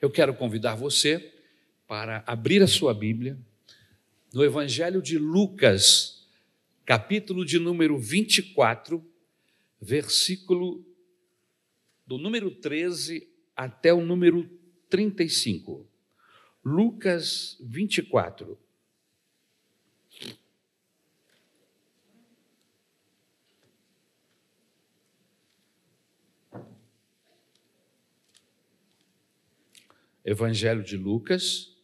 eu 0.00 0.10
quero 0.10 0.34
convidar 0.34 0.74
você 0.74 1.32
para 1.86 2.22
abrir 2.26 2.62
a 2.62 2.66
sua 2.66 2.94
Bíblia 2.94 3.38
no 4.32 4.44
Evangelho 4.44 5.02
de 5.02 5.18
Lucas, 5.18 6.28
capítulo 6.84 7.44
de 7.44 7.58
número 7.58 7.98
24, 7.98 9.04
versículo 9.80 10.84
do 12.06 12.16
número 12.16 12.50
13 12.50 13.28
até 13.56 13.92
o 13.92 14.00
número 14.00 14.48
35. 14.88 15.86
Lucas 16.64 17.56
24. 17.60 18.58
Evangelho 30.30 30.82
de 30.84 30.94
Lucas, 30.94 31.74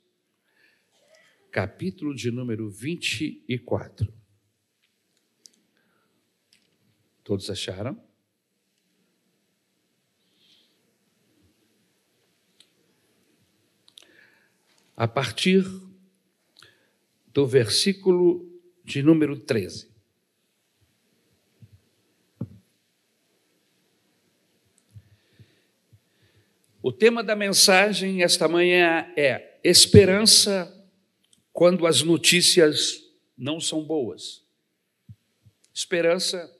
capítulo 1.51 2.15
de 2.15 2.31
número 2.31 2.69
24. 2.69 4.13
Todos 7.25 7.49
acharam? 7.49 7.99
A 14.95 15.09
partir 15.09 15.65
do 17.29 17.47
versículo 17.47 18.47
de 18.85 19.03
número 19.03 19.41
13. 19.41 19.94
O 26.87 26.93
tema 26.93 27.25
da 27.25 27.35
mensagem 27.35 28.23
esta 28.23 28.47
manhã 28.47 29.11
é 29.17 29.59
esperança 29.65 30.71
quando 31.51 31.87
as 31.87 32.03
notícias 32.03 33.03
não 33.39 33.59
são 33.59 33.83
boas. 33.83 34.45
Esperança 35.73 36.55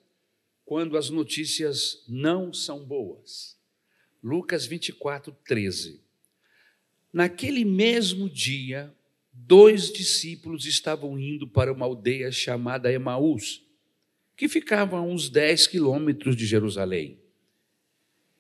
quando 0.65 0.97
as 0.97 1.11
notícias 1.11 2.03
não 2.09 2.55
são 2.55 2.87
boas. 2.87 3.59
Lucas 4.23 4.65
24, 4.65 5.31
13. 5.45 6.01
Naquele 7.13 7.63
mesmo 7.63 8.27
dia, 8.31 8.95
dois 9.31 9.93
discípulos 9.93 10.65
estavam 10.65 11.19
indo 11.19 11.47
para 11.47 11.71
uma 11.71 11.85
aldeia 11.85 12.33
chamada 12.33 12.91
Emaús, 12.91 13.63
que 14.35 14.49
ficava 14.49 14.97
a 14.97 15.03
uns 15.03 15.29
10 15.29 15.67
quilômetros 15.67 16.35
de 16.35 16.47
Jerusalém 16.47 17.23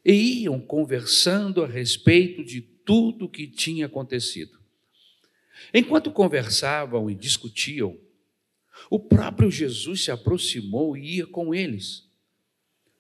e 0.05 0.43
iam 0.43 0.61
conversando 0.61 1.63
a 1.63 1.67
respeito 1.67 2.45
de 2.45 2.61
tudo 2.61 3.25
o 3.25 3.29
que 3.29 3.47
tinha 3.47 3.87
acontecido. 3.87 4.59
Enquanto 5.73 6.11
conversavam 6.11 7.11
e 7.11 7.15
discutiam, 7.15 7.99
o 8.91 8.99
próprio 9.01 9.51
Jesus 9.51 10.05
se 10.05 10.11
aproximou 10.11 10.97
e 10.97 11.17
ia 11.17 11.27
com 11.27 11.55
eles. 11.55 12.05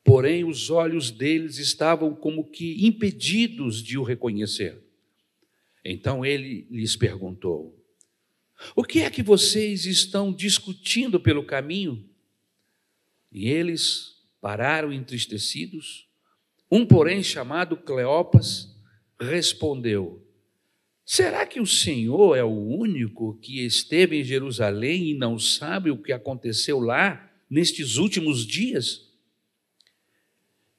Porém, 0.02 0.44
os 0.44 0.70
olhos 0.70 1.10
deles 1.10 1.58
estavam 1.58 2.14
como 2.14 2.50
que 2.50 2.86
impedidos 2.86 3.82
de 3.82 3.98
o 3.98 4.02
reconhecer. 4.02 4.82
Então 5.84 6.24
ele 6.24 6.66
lhes 6.70 6.96
perguntou: 6.96 7.78
O 8.74 8.82
que 8.82 9.00
é 9.00 9.10
que 9.10 9.22
vocês 9.22 9.84
estão 9.84 10.32
discutindo 10.32 11.20
pelo 11.20 11.44
caminho? 11.44 12.08
E 13.30 13.48
eles 13.48 14.22
pararam 14.40 14.92
entristecidos 14.92 16.06
um, 16.70 16.84
porém, 16.86 17.22
chamado 17.22 17.76
Cleopas, 17.76 18.74
respondeu: 19.20 20.24
Será 21.04 21.46
que 21.46 21.60
o 21.60 21.66
Senhor 21.66 22.36
é 22.36 22.42
o 22.42 22.48
único 22.48 23.38
que 23.38 23.64
esteve 23.64 24.18
em 24.18 24.24
Jerusalém 24.24 25.10
e 25.10 25.14
não 25.14 25.38
sabe 25.38 25.90
o 25.90 26.00
que 26.00 26.12
aconteceu 26.12 26.80
lá 26.80 27.30
nestes 27.48 27.96
últimos 27.96 28.46
dias? 28.46 29.12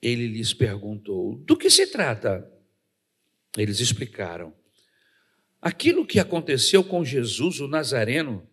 Ele 0.02 0.28
lhes 0.28 0.54
perguntou: 0.54 1.36
Do 1.46 1.56
que 1.56 1.70
se 1.70 1.88
trata? 1.88 2.52
Eles 3.56 3.80
explicaram: 3.80 4.54
Aquilo 5.62 6.06
que 6.06 6.20
aconteceu 6.20 6.84
com 6.84 7.06
Jesus, 7.06 7.60
o 7.60 7.68
Nazareno, 7.68 8.48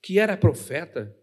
que 0.00 0.18
era 0.18 0.36
profeta, 0.36 1.14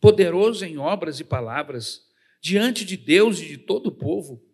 poderoso 0.00 0.64
em 0.64 0.76
obras 0.76 1.18
e 1.18 1.24
palavras, 1.24 2.06
diante 2.42 2.84
de 2.84 2.96
Deus 2.96 3.40
e 3.40 3.46
de 3.46 3.58
todo 3.58 3.88
o 3.88 3.92
povo 3.92 4.49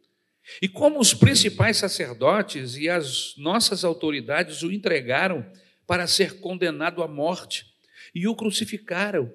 e 0.60 0.68
como 0.68 1.00
os 1.00 1.12
principais 1.12 1.76
sacerdotes 1.76 2.76
e 2.76 2.88
as 2.88 3.34
nossas 3.36 3.84
autoridades 3.84 4.62
o 4.62 4.70
entregaram 4.70 5.44
para 5.86 6.06
ser 6.06 6.40
condenado 6.40 7.02
à 7.02 7.08
morte 7.08 7.66
e 8.14 8.26
o 8.26 8.34
crucificaram, 8.34 9.32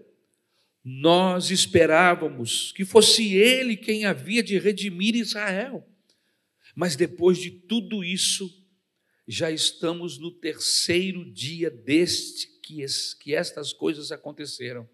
nós 0.84 1.52
esperávamos 1.52 2.72
que 2.72 2.84
fosse 2.84 3.36
ele 3.36 3.78
quem 3.78 4.06
havia 4.06 4.42
de 4.42 4.58
redimir 4.58 5.16
Israel. 5.16 5.88
Mas 6.76 6.96
depois 6.96 7.38
de 7.38 7.52
tudo 7.52 8.04
isso, 8.04 8.50
já 9.28 9.52
estamos 9.52 10.18
no 10.18 10.32
terceiro 10.32 11.32
dia 11.32 11.70
deste 11.70 12.48
que, 12.62 12.84
que 13.20 13.36
estas 13.36 13.72
coisas 13.74 14.12
aconteceram. 14.12 14.90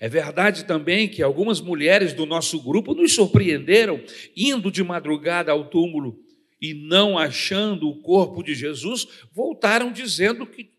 É 0.00 0.08
verdade 0.08 0.64
também 0.64 1.08
que 1.08 1.22
algumas 1.22 1.60
mulheres 1.60 2.12
do 2.12 2.26
nosso 2.26 2.60
grupo 2.60 2.94
nos 2.94 3.14
surpreenderam 3.14 4.02
indo 4.36 4.70
de 4.70 4.82
madrugada 4.82 5.52
ao 5.52 5.68
túmulo 5.68 6.18
e 6.60 6.74
não 6.74 7.16
achando 7.16 7.88
o 7.88 8.00
corpo 8.02 8.42
de 8.42 8.54
Jesus, 8.54 9.06
voltaram 9.32 9.92
dizendo 9.92 10.46
que 10.46 10.70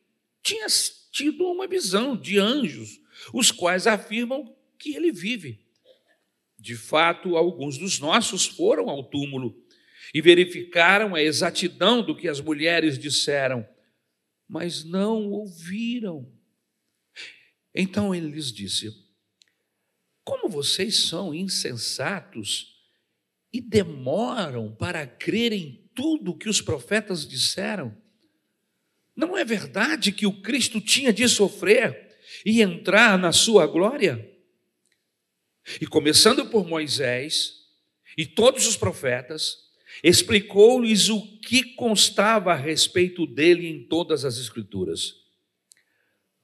tinha 0.44 0.68
tido 1.12 1.46
uma 1.46 1.68
visão 1.68 2.16
de 2.16 2.38
anjos, 2.38 3.00
os 3.34 3.52
quais 3.52 3.88
afirmam 3.88 4.54
que 4.78 4.96
ele 4.96 5.12
vive. 5.12 5.60
De 6.58 6.76
fato, 6.76 7.38
alguns 7.38 7.78
dos 7.78 8.00
nossos 8.00 8.46
foram 8.46 8.90
ao 8.90 9.04
túmulo 9.04 9.56
e 10.14 10.22
verificaram 10.22 11.16
a 11.16 11.22
exatidão 11.22 12.02
do 12.02 12.16
que 12.16 12.28
as 12.28 12.42
mulheres 12.42 12.98
disseram, 12.98 13.66
mas 14.48 14.84
não 14.84 15.30
ouviram 15.30 16.30
então 17.74 18.13
ele 18.13 18.28
lhes 18.28 18.52
disse: 18.52 18.91
Como 20.24 20.50
vocês 20.50 21.03
são 21.03 21.34
insensatos 21.34 22.75
e 23.52 23.62
demoram 23.62 24.75
para 24.75 25.06
crer 25.06 25.53
em 25.53 25.90
tudo 25.94 26.38
que 26.38 26.50
os 26.50 26.62
profetas 26.62 27.28
disseram? 27.28 27.96
Não 29.16 29.38
é 29.38 29.44
verdade 29.44 30.12
que 30.12 30.25
o 30.25 30.41
Cristo 30.41 30.80
tinha 30.80 31.12
de 31.12 31.28
sofrer 31.28 32.18
e 32.46 32.62
entrar 32.62 33.18
na 33.18 33.31
sua 33.31 33.68
glória? 33.68 34.30
E 35.81 35.86
começando 35.86 36.46
por 36.46 36.66
Moisés 36.66 37.59
e 38.18 38.25
todos 38.25 38.66
os 38.66 38.75
profetas, 38.75 39.57
explicou-lhes 40.03 41.09
o 41.09 41.40
que 41.40 41.75
constava 41.75 42.53
a 42.53 42.56
respeito 42.56 43.25
dele 43.25 43.68
em 43.68 43.84
todas 43.84 44.25
as 44.25 44.38
Escrituras. 44.38 45.16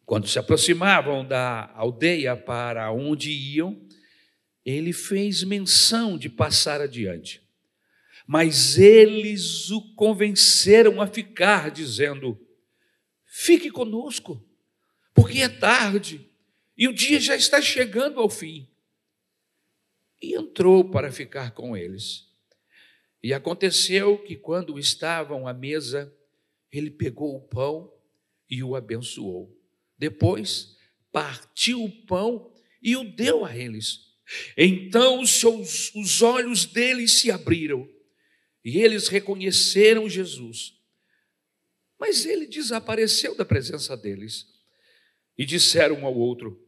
Quando 0.06 0.28
se 0.28 0.38
aproximavam 0.38 1.26
da 1.26 1.72
aldeia 1.74 2.38
para 2.38 2.92
onde 2.92 3.32
iam, 3.32 3.82
ele 4.64 4.94
fez 4.94 5.44
menção 5.44 6.18
de 6.18 6.30
passar 6.30 6.80
adiante. 6.80 7.42
Mas 8.28 8.78
eles 8.78 9.72
o 9.72 9.82
convenceram 9.96 11.02
a 11.02 11.08
ficar, 11.08 11.72
dizendo: 11.72 12.40
Fique 13.26 13.72
conosco, 13.72 14.48
porque 15.14 15.40
é 15.40 15.50
tarde 15.50 16.30
e 16.78 16.88
o 16.88 16.94
dia 16.94 17.20
já 17.20 17.36
está 17.36 17.62
chegando 17.62 18.20
ao 18.20 18.30
fim. 18.30 18.70
E 20.22 20.36
entrou 20.36 20.90
para 20.90 21.12
ficar 21.12 21.52
com 21.52 21.76
eles. 21.76 22.28
E 23.24 23.34
aconteceu 23.34 24.20
que, 24.20 24.36
quando 24.36 24.78
estavam 24.78 25.48
à 25.48 25.54
mesa, 25.54 26.14
ele 26.72 26.92
pegou 26.92 27.36
o 27.36 27.42
pão 27.42 27.92
e 28.50 28.64
o 28.64 28.76
abençoou 28.76 29.55
depois, 29.98 30.76
partiu 31.12 31.84
o 31.84 32.06
pão 32.06 32.52
e 32.82 32.96
o 32.96 33.04
deu 33.04 33.46
a 33.46 33.56
eles. 33.56 34.00
Então 34.58 35.22
os, 35.22 35.30
seus, 35.30 35.94
os 35.96 36.22
olhos 36.22 36.66
deles 36.66 37.14
se 37.14 37.32
abriram 37.32 37.88
e 38.64 38.80
eles 38.80 39.08
reconheceram 39.08 40.10
Jesus. 40.10 40.74
Mas 42.00 42.26
ele 42.26 42.48
desapareceu 42.48 43.36
da 43.36 43.46
presença 43.46 43.96
deles 43.96 44.46
e 45.38 45.46
disseram 45.46 46.00
um 46.00 46.06
ao 46.06 46.16
outro: 46.16 46.60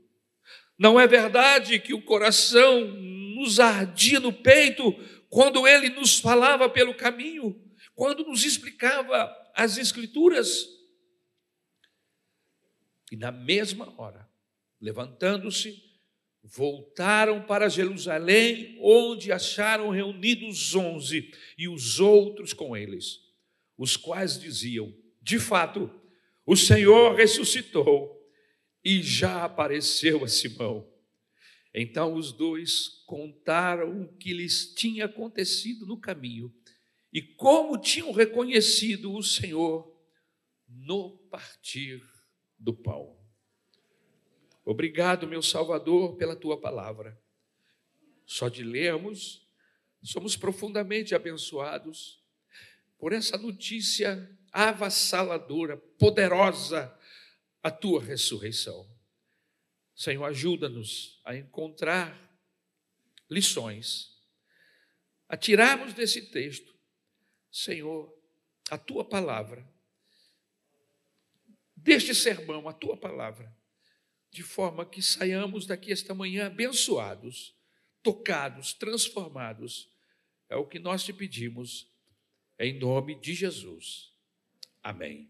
Não 0.77 0.99
é 0.99 1.07
verdade 1.07 1.79
que 1.79 1.93
o 1.93 2.01
coração 2.01 2.87
nos 3.35 3.59
ardia 3.59 4.19
no 4.19 4.31
peito 4.31 4.93
quando 5.29 5.67
ele 5.67 5.89
nos 5.89 6.19
falava 6.19 6.69
pelo 6.69 6.95
caminho, 6.95 7.59
quando 7.93 8.23
nos 8.23 8.45
explicava 8.45 9.29
as 9.53 9.77
Escrituras? 9.77 10.76
E 13.11 13.15
na 13.15 13.31
mesma 13.31 13.93
hora, 13.97 14.29
levantando-se, 14.81 15.81
voltaram 16.43 17.43
para 17.45 17.69
Jerusalém, 17.69 18.77
onde 18.81 19.31
acharam 19.31 19.89
reunidos 19.89 20.75
onze 20.75 21.31
e 21.57 21.67
os 21.67 21.99
outros 21.99 22.53
com 22.53 22.75
eles. 22.75 23.25
os 23.77 23.95
quais 23.95 24.39
diziam: 24.39 24.93
De 25.21 25.37
fato, 25.39 25.91
o 26.45 26.55
Senhor 26.55 27.15
ressuscitou 27.15 28.17
e 28.83 29.03
já 29.03 29.43
apareceu 29.43 30.23
a 30.23 30.27
Simão. 30.27 30.91
Então 31.73 32.15
os 32.15 32.31
dois 32.31 33.03
contaram 33.05 34.01
o 34.01 34.17
que 34.17 34.33
lhes 34.33 34.73
tinha 34.73 35.05
acontecido 35.05 35.85
no 35.85 35.99
caminho 35.99 36.51
e 37.13 37.21
como 37.21 37.77
tinham 37.77 38.11
reconhecido 38.11 39.13
o 39.13 39.21
Senhor 39.21 39.95
no 40.67 41.17
partir 41.29 42.01
do 42.57 42.73
pão. 42.73 43.17
Obrigado, 44.65 45.27
meu 45.27 45.41
Salvador, 45.41 46.17
pela 46.17 46.35
tua 46.35 46.59
palavra. 46.59 47.19
Só 48.25 48.49
de 48.49 48.63
lermos, 48.63 49.47
somos 50.03 50.35
profundamente 50.35 51.15
abençoados 51.15 52.21
por 52.97 53.13
essa 53.13 53.37
notícia 53.37 54.29
avassaladora, 54.51 55.77
poderosa, 55.77 56.93
a 57.61 57.71
tua 57.71 58.01
ressurreição. 58.01 58.89
Senhor, 59.95 60.23
ajuda-nos 60.25 61.19
a 61.25 61.35
encontrar 61.35 62.15
lições, 63.29 64.15
a 65.27 65.35
tirarmos 65.35 65.93
desse 65.93 66.29
texto, 66.29 66.75
Senhor, 67.51 68.13
a 68.69 68.77
tua 68.77 69.03
palavra, 69.03 69.67
deste 71.87 72.13
sermão, 72.13 72.67
a 72.67 72.73
tua 72.73 72.97
palavra, 72.97 73.49
de 74.29 74.43
forma 74.43 74.85
que 74.85 75.01
saiamos 75.01 75.65
daqui 75.65 75.93
esta 75.93 76.13
manhã 76.13 76.47
abençoados, 76.47 77.55
tocados, 78.03 78.73
transformados. 78.73 79.89
É 80.49 80.57
o 80.57 80.65
que 80.65 80.79
nós 80.79 81.05
te 81.05 81.13
pedimos, 81.13 81.87
em 82.59 82.77
nome 82.77 83.15
de 83.15 83.33
Jesus. 83.33 84.11
Amém. 84.83 85.29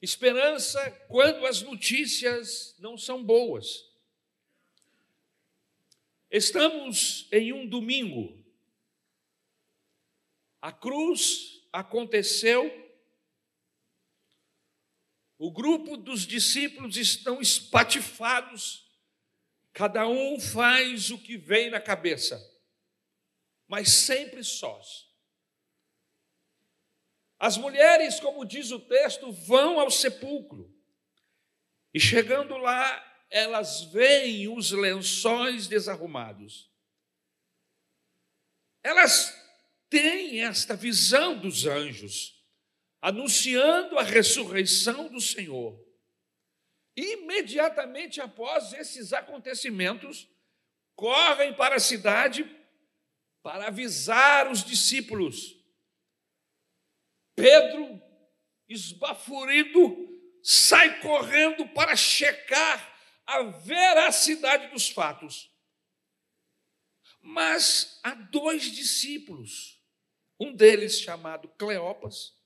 Esperança 0.00 0.88
quando 1.08 1.44
as 1.44 1.60
notícias 1.60 2.76
não 2.78 2.96
são 2.96 3.24
boas. 3.24 3.90
Estamos 6.30 7.26
em 7.32 7.52
um 7.52 7.66
domingo. 7.66 8.38
A 10.62 10.70
cruz 10.70 11.60
aconteceu. 11.72 12.87
O 15.38 15.52
grupo 15.52 15.96
dos 15.96 16.26
discípulos 16.26 16.96
estão 16.96 17.40
espatifados. 17.40 18.84
Cada 19.72 20.06
um 20.08 20.40
faz 20.40 21.10
o 21.10 21.18
que 21.18 21.36
vem 21.38 21.70
na 21.70 21.80
cabeça, 21.80 22.36
mas 23.68 23.88
sempre 23.88 24.42
sós. 24.42 25.06
As 27.38 27.56
mulheres, 27.56 28.18
como 28.18 28.44
diz 28.44 28.72
o 28.72 28.80
texto, 28.80 29.30
vão 29.30 29.78
ao 29.78 29.90
sepulcro. 29.90 30.76
E 31.94 32.00
chegando 32.00 32.56
lá, 32.56 33.26
elas 33.30 33.82
veem 33.84 34.48
os 34.48 34.72
lençóis 34.72 35.68
desarrumados. 35.68 36.68
Elas 38.82 39.32
têm 39.88 40.42
esta 40.42 40.74
visão 40.74 41.38
dos 41.38 41.64
anjos, 41.64 42.37
anunciando 43.00 43.98
a 43.98 44.02
ressurreição 44.02 45.08
do 45.08 45.20
Senhor. 45.20 45.78
Imediatamente 46.96 48.20
após 48.20 48.72
esses 48.72 49.12
acontecimentos, 49.12 50.28
correm 50.96 51.54
para 51.54 51.76
a 51.76 51.80
cidade 51.80 52.44
para 53.42 53.68
avisar 53.68 54.50
os 54.50 54.64
discípulos 54.64 55.58
Pedro, 57.38 58.02
esbaforido, 58.68 59.96
sai 60.42 61.00
correndo 61.00 61.68
para 61.68 61.94
checar 61.94 62.98
a 63.24 63.42
veracidade 63.44 64.72
dos 64.72 64.88
fatos. 64.88 65.48
Mas 67.20 68.00
há 68.02 68.14
dois 68.14 68.64
discípulos, 68.64 69.80
um 70.40 70.52
deles 70.52 71.00
chamado 71.00 71.48
Cleopas, 71.50 72.36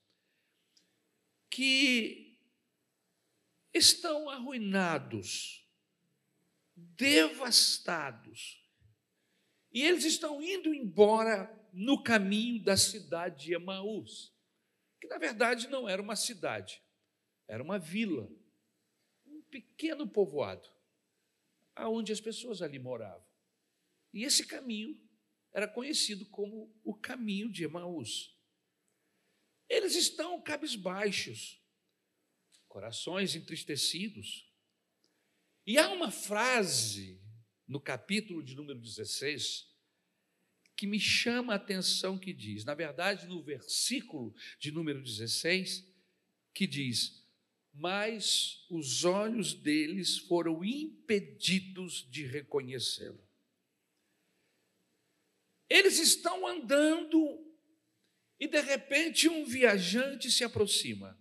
que 1.52 2.36
estão 3.72 4.28
arruinados, 4.28 5.68
devastados, 6.74 8.60
e 9.70 9.82
eles 9.82 10.04
estão 10.04 10.42
indo 10.42 10.74
embora 10.74 11.48
no 11.72 12.02
caminho 12.02 12.62
da 12.62 12.76
cidade 12.76 13.46
de 13.46 13.54
Emaús 13.54 14.32
que 15.02 15.08
na 15.08 15.18
verdade 15.18 15.66
não 15.66 15.88
era 15.88 16.00
uma 16.00 16.14
cidade, 16.14 16.80
era 17.48 17.60
uma 17.60 17.76
vila, 17.76 18.30
um 19.26 19.42
pequeno 19.42 20.06
povoado, 20.06 20.70
aonde 21.74 22.12
as 22.12 22.20
pessoas 22.20 22.62
ali 22.62 22.78
moravam. 22.78 23.26
E 24.14 24.22
esse 24.22 24.46
caminho 24.46 24.96
era 25.52 25.66
conhecido 25.66 26.24
como 26.26 26.72
o 26.84 26.94
caminho 26.94 27.50
de 27.50 27.64
Emaús. 27.64 28.31
Eles 29.72 29.96
estão 29.96 30.38
cabisbaixos, 30.38 31.58
corações 32.68 33.34
entristecidos. 33.34 34.46
E 35.66 35.78
há 35.78 35.88
uma 35.88 36.10
frase 36.10 37.18
no 37.66 37.80
capítulo 37.80 38.42
de 38.42 38.54
número 38.54 38.78
16 38.78 39.66
que 40.76 40.86
me 40.86 41.00
chama 41.00 41.54
a 41.54 41.56
atenção 41.56 42.18
que 42.18 42.34
diz, 42.34 42.66
na 42.66 42.74
verdade, 42.74 43.26
no 43.26 43.42
versículo 43.42 44.34
de 44.58 44.70
número 44.70 45.02
16, 45.02 45.90
que 46.52 46.66
diz: 46.66 47.26
Mas 47.72 48.66
os 48.68 49.04
olhos 49.04 49.54
deles 49.54 50.18
foram 50.18 50.62
impedidos 50.62 52.06
de 52.10 52.26
reconhecê-lo. 52.26 53.26
Eles 55.66 55.98
estão 55.98 56.46
andando 56.46 57.51
e 58.42 58.48
de 58.48 58.60
repente 58.60 59.28
um 59.28 59.44
viajante 59.44 60.28
se 60.28 60.42
aproxima. 60.42 61.16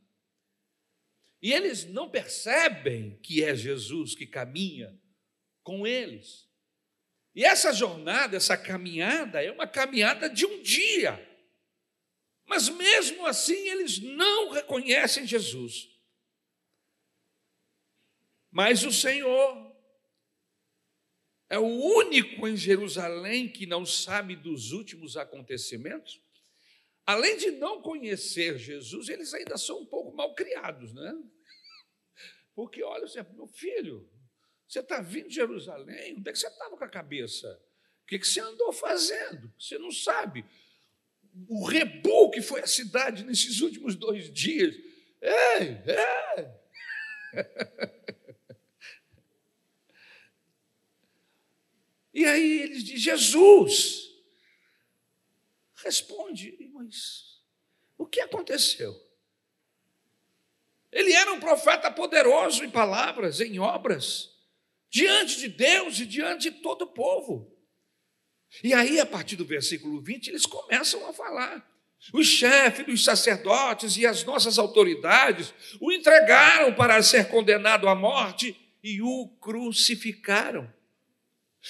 E 1.39 1.53
eles 1.53 1.85
não 1.85 2.09
percebem 2.09 3.19
que 3.21 3.43
é 3.43 3.55
Jesus 3.55 4.15
que 4.15 4.25
caminha 4.25 4.99
com 5.61 5.85
eles. 5.85 6.49
E 7.35 7.45
essa 7.45 7.71
jornada, 7.71 8.35
essa 8.35 8.57
caminhada, 8.57 9.39
é 9.39 9.51
uma 9.51 9.67
caminhada 9.67 10.27
de 10.27 10.47
um 10.47 10.63
dia. 10.63 11.15
Mas 12.47 12.69
mesmo 12.69 13.27
assim, 13.27 13.69
eles 13.69 13.99
não 13.99 14.49
reconhecem 14.49 15.27
Jesus. 15.27 15.91
Mas 18.49 18.83
o 18.83 18.91
Senhor 18.91 19.79
é 21.47 21.59
o 21.59 21.67
único 21.67 22.47
em 22.47 22.57
Jerusalém 22.57 23.47
que 23.47 23.67
não 23.67 23.85
sabe 23.85 24.35
dos 24.35 24.71
últimos 24.71 25.15
acontecimentos. 25.15 26.19
Além 27.11 27.35
de 27.35 27.51
não 27.51 27.81
conhecer 27.81 28.57
Jesus, 28.57 29.09
eles 29.09 29.33
ainda 29.33 29.57
são 29.57 29.81
um 29.81 29.85
pouco 29.85 30.15
mal 30.15 30.33
criados, 30.33 30.93
né? 30.93 31.13
Porque 32.55 32.81
olha, 32.81 33.05
meu 33.33 33.47
filho, 33.47 34.09
você 34.65 34.79
está 34.79 35.01
vindo 35.01 35.27
de 35.27 35.35
Jerusalém? 35.35 36.15
Onde 36.17 36.29
é 36.29 36.31
que 36.31 36.39
você 36.39 36.47
estava 36.47 36.77
com 36.77 36.83
a 36.85 36.89
cabeça? 36.89 37.61
O 38.03 38.05
que, 38.07 38.17
que 38.17 38.25
você 38.25 38.39
andou 38.39 38.71
fazendo? 38.71 39.53
Você 39.59 39.77
não 39.77 39.91
sabe. 39.91 40.45
O 41.49 41.65
rebu 41.65 42.31
que 42.31 42.41
foi 42.41 42.61
a 42.61 42.67
cidade 42.67 43.25
nesses 43.25 43.59
últimos 43.59 43.93
dois 43.95 44.31
dias. 44.31 44.73
Ei, 45.21 45.81
é. 45.87 46.61
E 52.13 52.25
aí 52.25 52.61
eles 52.63 52.83
dizem, 52.83 52.97
Jesus, 52.97 54.10
responde, 55.83 56.57
mas 56.73 57.41
o 57.97 58.05
que 58.05 58.19
aconteceu? 58.21 58.95
Ele 60.91 61.13
era 61.13 61.31
um 61.31 61.39
profeta 61.39 61.89
poderoso 61.89 62.63
em 62.63 62.69
palavras, 62.69 63.39
em 63.39 63.59
obras 63.59 64.31
diante 64.91 65.39
de 65.39 65.47
Deus 65.47 65.99
e 65.99 66.05
diante 66.05 66.51
de 66.51 66.61
todo 66.61 66.83
o 66.83 66.87
povo. 66.87 67.49
E 68.61 68.73
aí, 68.73 68.99
a 68.99 69.05
partir 69.05 69.37
do 69.37 69.45
versículo 69.45 70.01
20, 70.01 70.27
eles 70.27 70.45
começam 70.45 71.07
a 71.07 71.13
falar. 71.13 71.65
Os 72.11 72.27
chefes 72.27 72.85
dos 72.85 73.03
sacerdotes 73.03 73.95
e 73.95 74.05
as 74.05 74.23
nossas 74.23 74.57
autoridades 74.57 75.53
o 75.79 75.91
entregaram 75.91 76.73
para 76.73 77.01
ser 77.01 77.29
condenado 77.29 77.87
à 77.87 77.95
morte 77.95 78.59
e 78.83 79.01
o 79.01 79.29
crucificaram. 79.39 80.71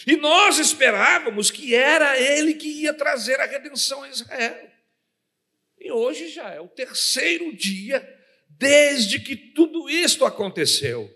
E 0.07 0.15
nós 0.15 0.57
esperávamos 0.57 1.51
que 1.51 1.75
era 1.75 2.17
ele 2.19 2.53
que 2.53 2.67
ia 2.67 2.93
trazer 2.93 3.39
a 3.39 3.45
redenção 3.45 4.03
a 4.03 4.09
Israel. 4.09 4.71
E 5.77 5.91
hoje 5.91 6.29
já 6.29 6.49
é 6.49 6.61
o 6.61 6.67
terceiro 6.67 7.53
dia 7.55 8.07
desde 8.49 9.19
que 9.19 9.35
tudo 9.35 9.89
isto 9.89 10.25
aconteceu. 10.25 11.09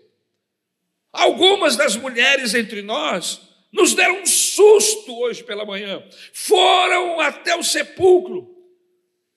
Algumas 1.12 1.76
das 1.76 1.96
mulheres 1.96 2.54
entre 2.54 2.82
nós 2.82 3.40
nos 3.72 3.94
deram 3.94 4.20
um 4.20 4.26
susto 4.26 5.18
hoje 5.18 5.42
pela 5.42 5.64
manhã. 5.64 6.06
Foram 6.32 7.20
até 7.20 7.56
o 7.56 7.62
sepulcro 7.62 8.54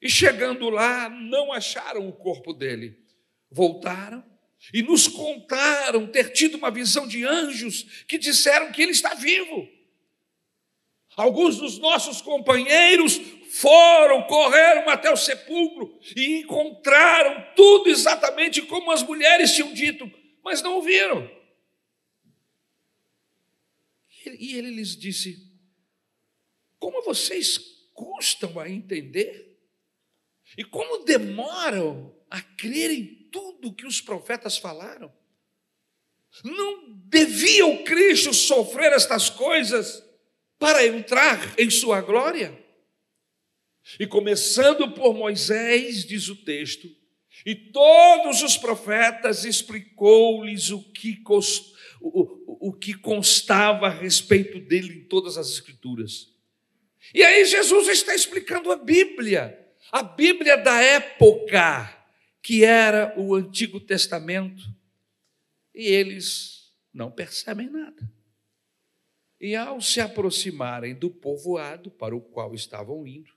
E 0.01 0.09
chegando 0.09 0.69
lá, 0.69 1.09
não 1.09 1.53
acharam 1.53 2.07
o 2.07 2.13
corpo 2.13 2.53
dele. 2.53 2.97
Voltaram 3.51 4.23
e 4.73 4.83
nos 4.83 5.07
contaram 5.07 6.07
ter 6.07 6.31
tido 6.31 6.55
uma 6.55 6.69
visão 6.69 7.07
de 7.07 7.25
anjos 7.25 8.03
que 8.07 8.17
disseram 8.17 8.71
que 8.71 8.81
ele 8.81 8.91
está 8.91 9.13
vivo. 9.13 9.67
Alguns 11.15 11.57
dos 11.57 11.77
nossos 11.77 12.21
companheiros 12.21 13.19
foram, 13.49 14.23
correram 14.23 14.89
até 14.89 15.11
o 15.11 15.17
sepulcro 15.17 15.99
e 16.15 16.39
encontraram 16.39 17.53
tudo 17.55 17.89
exatamente 17.89 18.61
como 18.61 18.91
as 18.91 19.01
mulheres 19.01 19.53
tinham 19.53 19.73
dito, 19.73 20.09
mas 20.43 20.61
não 20.61 20.77
o 20.77 20.81
viram. 20.81 21.29
E 24.25 24.55
ele 24.55 24.69
lhes 24.69 24.95
disse: 24.95 25.51
Como 26.77 27.01
vocês 27.01 27.57
custam 27.93 28.59
a 28.59 28.69
entender? 28.69 29.59
E 30.57 30.63
como 30.63 31.03
demoram 31.03 32.15
a 32.29 32.41
crer 32.41 32.91
em 32.91 33.18
tudo 33.31 33.73
que 33.73 33.85
os 33.85 34.01
profetas 34.01 34.57
falaram? 34.57 35.11
Não 36.43 36.93
devia 37.05 37.65
o 37.65 37.83
Cristo 37.83 38.33
sofrer 38.33 38.93
estas 38.93 39.29
coisas 39.29 40.03
para 40.57 40.85
entrar 40.85 41.59
em 41.59 41.69
sua 41.69 42.01
glória? 42.01 42.57
E 43.99 44.05
começando 44.05 44.91
por 44.91 45.13
Moisés, 45.13 46.05
diz 46.05 46.27
o 46.27 46.35
texto, 46.35 46.87
e 47.45 47.55
todos 47.55 48.43
os 48.43 48.57
profetas 48.57 49.45
explicou-lhes 49.45 50.69
o 50.69 50.83
que 50.91 51.15
cost 51.17 51.73
o, 52.01 52.69
o 52.69 52.73
que 52.73 52.93
constava 52.93 53.87
a 53.87 53.89
respeito 53.89 54.59
dele 54.59 54.99
em 54.99 55.03
todas 55.05 55.37
as 55.37 55.49
Escrituras. 55.49 56.29
E 57.13 57.23
aí 57.23 57.45
Jesus 57.45 57.87
está 57.87 58.13
explicando 58.13 58.71
a 58.71 58.77
Bíblia, 58.77 59.57
a 59.91 60.03
Bíblia 60.03 60.57
da 60.57 60.81
época, 60.81 61.98
que 62.49 62.65
era 62.65 63.13
o 63.15 63.35
Antigo 63.35 63.79
Testamento, 63.79 64.63
e 65.71 65.85
eles 65.85 66.73
não 66.91 67.11
percebem 67.11 67.69
nada. 67.69 68.11
E 69.39 69.55
ao 69.55 69.79
se 69.79 70.01
aproximarem 70.01 70.95
do 70.95 71.11
povoado 71.11 71.91
para 71.91 72.15
o 72.15 72.19
qual 72.19 72.55
estavam 72.55 73.05
indo, 73.05 73.31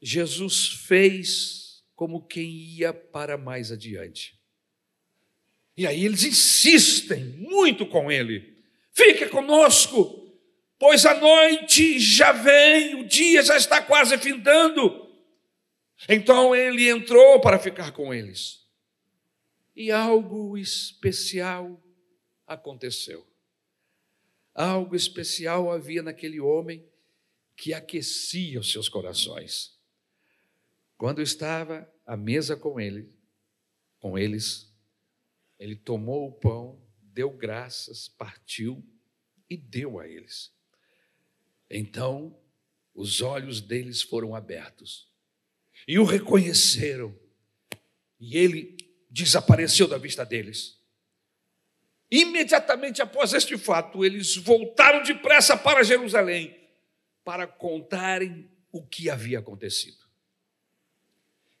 Jesus 0.00 0.68
fez 0.86 1.82
como 1.96 2.24
quem 2.24 2.48
ia 2.48 2.94
para 2.94 3.36
mais 3.36 3.72
adiante. 3.72 4.40
E 5.76 5.84
aí 5.84 6.04
eles 6.04 6.22
insistem 6.22 7.24
muito 7.24 7.84
com 7.84 8.12
ele: 8.12 8.62
fica 8.92 9.28
conosco, 9.28 10.32
pois 10.78 11.04
a 11.04 11.18
noite 11.18 11.98
já 11.98 12.30
vem, 12.30 12.94
o 12.94 13.08
dia 13.08 13.42
já 13.42 13.56
está 13.56 13.82
quase 13.82 14.16
findando. 14.18 15.03
Então 16.08 16.54
ele 16.54 16.88
entrou 16.88 17.40
para 17.40 17.58
ficar 17.58 17.92
com 17.92 18.12
eles. 18.12 18.64
E 19.74 19.90
algo 19.90 20.56
especial 20.56 21.82
aconteceu. 22.46 23.26
Algo 24.54 24.94
especial 24.94 25.72
havia 25.72 26.02
naquele 26.02 26.38
homem 26.38 26.86
que 27.56 27.72
aquecia 27.72 28.60
os 28.60 28.70
seus 28.70 28.88
corações. 28.88 29.76
Quando 30.96 31.22
estava 31.22 31.90
à 32.06 32.16
mesa 32.16 32.56
com 32.56 32.78
ele, 32.78 33.12
com 33.98 34.18
eles, 34.18 34.72
ele 35.58 35.74
tomou 35.74 36.28
o 36.28 36.32
pão, 36.32 36.80
deu 37.02 37.30
graças, 37.30 38.06
partiu 38.06 38.84
e 39.48 39.56
deu 39.56 39.98
a 39.98 40.06
eles. 40.06 40.52
Então, 41.68 42.38
os 42.94 43.20
olhos 43.22 43.60
deles 43.60 44.02
foram 44.02 44.34
abertos 44.36 45.13
e 45.86 45.98
o 45.98 46.04
reconheceram, 46.04 47.14
e 48.18 48.36
ele 48.36 48.76
desapareceu 49.10 49.86
da 49.86 49.98
vista 49.98 50.24
deles. 50.24 50.78
Imediatamente 52.10 53.02
após 53.02 53.32
este 53.32 53.56
fato, 53.58 54.04
eles 54.04 54.36
voltaram 54.36 55.02
depressa 55.02 55.56
para 55.56 55.82
Jerusalém 55.82 56.64
para 57.24 57.46
contarem 57.46 58.50
o 58.70 58.86
que 58.86 59.08
havia 59.08 59.38
acontecido. 59.38 60.04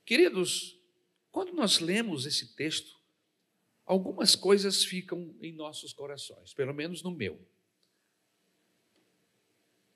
Queridos, 0.04 0.78
quando 1.30 1.52
nós 1.52 1.78
lemos 1.78 2.26
esse 2.26 2.54
texto, 2.54 3.00
algumas 3.86 4.36
coisas 4.36 4.84
ficam 4.84 5.34
em 5.40 5.52
nossos 5.52 5.92
corações, 5.92 6.52
pelo 6.52 6.74
menos 6.74 7.02
no 7.02 7.10
meu. 7.10 7.40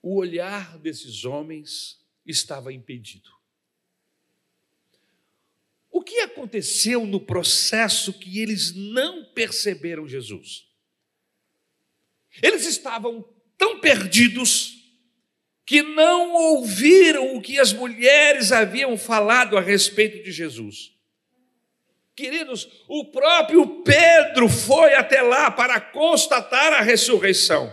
O 0.01 0.15
olhar 0.15 0.77
desses 0.79 1.23
homens 1.25 2.03
estava 2.25 2.73
impedido. 2.73 3.38
Que 6.09 6.21
aconteceu 6.21 7.05
no 7.05 7.19
processo 7.19 8.11
que 8.11 8.39
eles 8.39 8.73
não 8.73 9.23
perceberam 9.25 10.07
Jesus? 10.07 10.65
Eles 12.41 12.65
estavam 12.65 13.23
tão 13.55 13.79
perdidos 13.79 14.73
que 15.67 15.83
não 15.83 16.33
ouviram 16.33 17.35
o 17.35 17.41
que 17.43 17.59
as 17.59 17.71
mulheres 17.71 18.51
haviam 18.51 18.97
falado 18.97 19.55
a 19.55 19.61
respeito 19.61 20.23
de 20.23 20.31
Jesus. 20.31 20.91
Queridos, 22.15 22.67
o 22.87 23.05
próprio 23.11 23.83
Pedro 23.83 24.49
foi 24.49 24.95
até 24.95 25.21
lá 25.21 25.51
para 25.51 25.79
constatar 25.79 26.73
a 26.73 26.81
ressurreição. 26.81 27.71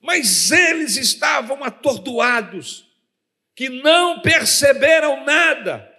Mas 0.00 0.50
eles 0.50 0.96
estavam 0.96 1.62
atordoados, 1.62 2.90
que 3.54 3.68
não 3.68 4.22
perceberam 4.22 5.22
nada. 5.26 5.94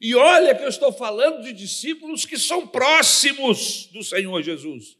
E 0.00 0.14
olha 0.14 0.54
que 0.54 0.62
eu 0.62 0.68
estou 0.68 0.92
falando 0.92 1.42
de 1.42 1.52
discípulos 1.52 2.24
que 2.24 2.38
são 2.38 2.66
próximos 2.66 3.86
do 3.92 4.02
Senhor 4.02 4.42
Jesus. 4.42 4.96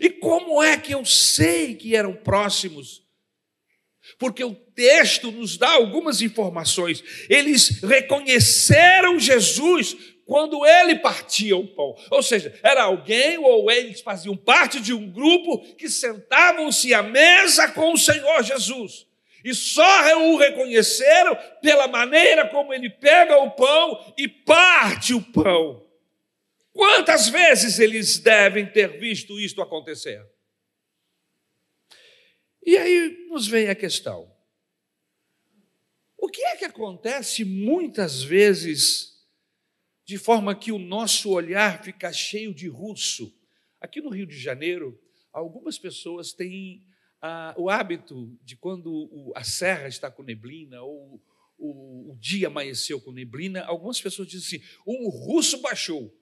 E 0.00 0.08
como 0.08 0.62
é 0.62 0.78
que 0.78 0.94
eu 0.94 1.04
sei 1.04 1.74
que 1.74 1.94
eram 1.94 2.14
próximos? 2.14 3.02
porque 4.18 4.42
o 4.42 4.54
texto 4.54 5.30
nos 5.30 5.56
dá 5.56 5.70
algumas 5.70 6.20
informações. 6.22 7.02
Eles 7.28 7.80
reconheceram 7.82 9.18
Jesus 9.18 9.96
quando 10.24 10.64
ele 10.66 10.96
partia 10.96 11.56
o 11.56 11.66
pão. 11.66 11.96
Ou 12.10 12.22
seja, 12.22 12.58
era 12.62 12.84
alguém 12.84 13.38
ou 13.38 13.70
eles 13.70 14.00
faziam 14.00 14.36
parte 14.36 14.80
de 14.80 14.92
um 14.92 15.10
grupo 15.10 15.58
que 15.76 15.88
sentavam-se 15.88 16.92
à 16.94 17.02
mesa 17.02 17.68
com 17.68 17.92
o 17.92 17.98
Senhor 17.98 18.42
Jesus. 18.42 19.06
E 19.44 19.54
só 19.54 20.18
o 20.18 20.36
reconheceram 20.36 21.36
pela 21.60 21.88
maneira 21.88 22.48
como 22.48 22.72
ele 22.72 22.88
pega 22.88 23.38
o 23.38 23.50
pão 23.50 24.14
e 24.16 24.28
parte 24.28 25.14
o 25.14 25.22
pão. 25.22 25.86
Quantas 26.72 27.28
vezes 27.28 27.78
eles 27.78 28.18
devem 28.18 28.66
ter 28.70 28.98
visto 28.98 29.38
isto 29.38 29.60
acontecer? 29.60 30.24
E 32.64 32.76
aí 32.76 33.26
nos 33.28 33.46
vem 33.46 33.68
a 33.68 33.74
questão: 33.74 34.32
o 36.16 36.28
que 36.28 36.42
é 36.42 36.56
que 36.56 36.64
acontece 36.64 37.44
muitas 37.44 38.22
vezes 38.22 39.12
de 40.04 40.16
forma 40.16 40.54
que 40.54 40.72
o 40.72 40.78
nosso 40.78 41.30
olhar 41.30 41.82
fica 41.82 42.12
cheio 42.12 42.54
de 42.54 42.68
russo? 42.68 43.36
Aqui 43.80 44.00
no 44.00 44.10
Rio 44.10 44.26
de 44.26 44.38
Janeiro, 44.38 45.00
algumas 45.32 45.78
pessoas 45.78 46.32
têm 46.32 46.86
ah, 47.22 47.54
o 47.56 47.70
hábito 47.70 48.36
de 48.42 48.56
quando 48.56 49.32
a 49.34 49.44
serra 49.44 49.88
está 49.88 50.10
com 50.10 50.22
neblina 50.22 50.82
ou 50.82 51.22
o, 51.56 52.12
o 52.12 52.16
dia 52.18 52.48
amanheceu 52.48 53.00
com 53.00 53.12
neblina, 53.12 53.64
algumas 53.64 54.00
pessoas 54.00 54.28
dizem 54.28 54.60
assim: 54.60 54.68
um 54.86 55.08
russo 55.08 55.62
baixou. 55.62 56.14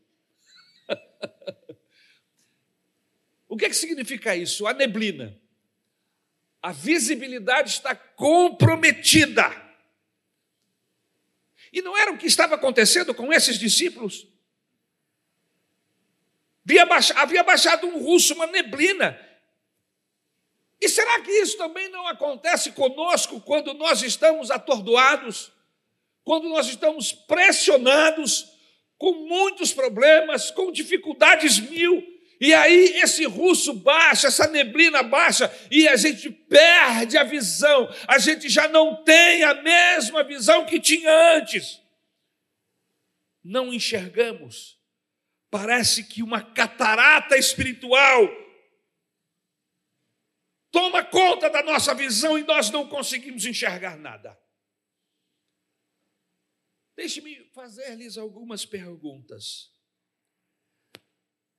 o 3.49 3.57
que, 3.57 3.65
é 3.65 3.69
que 3.69 3.75
significa 3.75 4.37
isso? 4.37 4.67
A 4.67 4.75
neblina 4.75 5.41
a 6.63 6.73
visibilidade 6.73 7.71
está 7.71 7.95
comprometida. 7.95 9.51
E 11.73 11.81
não 11.81 11.97
era 11.97 12.13
o 12.13 12.19
que 12.19 12.27
estava 12.27 12.57
acontecendo 12.57 13.15
com 13.15 13.33
esses 13.33 13.59
discípulos? 13.59 14.27
Havia 17.17 17.43
baixado 17.43 17.87
um 17.87 18.03
russo, 18.03 18.35
uma 18.35 18.47
neblina. 18.47 19.19
E 20.81 20.89
será 20.89 21.21
que 21.21 21.31
isso 21.31 21.59
também 21.59 21.89
não 21.91 22.07
acontece 22.07 22.73
conosco 22.73 23.41
quando 23.41 23.75
nós 23.75 24.03
estamos 24.03 24.51
atordoados, 24.51 25.53
quando 26.25 26.49
nós 26.49 26.69
estamos 26.69 27.13
pressionados, 27.13 28.47
com 28.97 29.13
muitos 29.13 29.73
problemas, 29.73 30.51
com 30.51 30.71
dificuldades 30.71 31.59
mil, 31.59 32.03
e 32.41 32.55
aí 32.55 32.97
esse 33.03 33.27
russo 33.27 33.75
baixa, 33.75 34.29
essa 34.29 34.47
neblina 34.47 35.03
baixa, 35.03 35.53
e 35.71 35.87
a 35.87 35.97
gente 35.97 36.31
perde 36.31 37.19
a 37.19 37.25
visão, 37.25 37.93
a 38.09 38.19
gente 38.19 38.49
já 38.49 38.67
não 38.67 39.05
tem 39.05 39.43
a 39.43 39.55
mesma 39.55 40.25
visão 40.25 40.65
que 40.65 40.81
tinha 40.81 41.37
antes. 41.37 41.79
Não 43.45 43.73
enxergamos. 43.73 44.79
Parece 45.51 46.05
que 46.05 46.23
uma 46.23 46.41
catarata 46.41 47.37
espiritual 47.37 48.31
toma 50.71 51.05
conta 51.05 51.49
da 51.49 51.63
nossa 51.63 51.95
visão 51.95 52.39
e 52.39 52.45
nós 52.45 52.71
não 52.71 52.89
conseguimos 52.89 53.45
enxergar 53.45 53.97
nada. 53.97 54.39
Deixe-me 56.97 57.45
fazer-lhes 57.55 58.19
algumas 58.19 58.65
perguntas. 58.67 59.73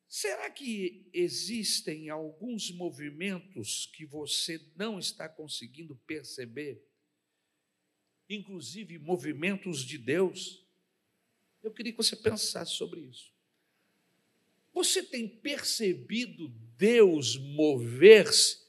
Será 0.08 0.50
que 0.51 1.10
existem 1.13 2.10
alguns 2.10 2.70
movimentos 2.70 3.86
que 3.88 4.06
você 4.06 4.60
não 4.75 5.00
está 5.00 5.27
conseguindo 5.30 5.96
perceber? 5.96 6.86
Inclusive 8.30 9.00
movimentos 9.00 9.84
de 9.86 9.98
Deus? 9.98 10.65
Eu 11.63 11.72
queria 11.72 11.94
que 11.94 11.98
você 11.98 12.15
pensasse 12.15 12.74
sobre 12.74 13.01
isso. 13.01 13.34
Você 14.74 15.01
tem 15.01 15.27
percebido 15.27 16.50
Deus 16.77 17.38
mover-se 17.38 18.61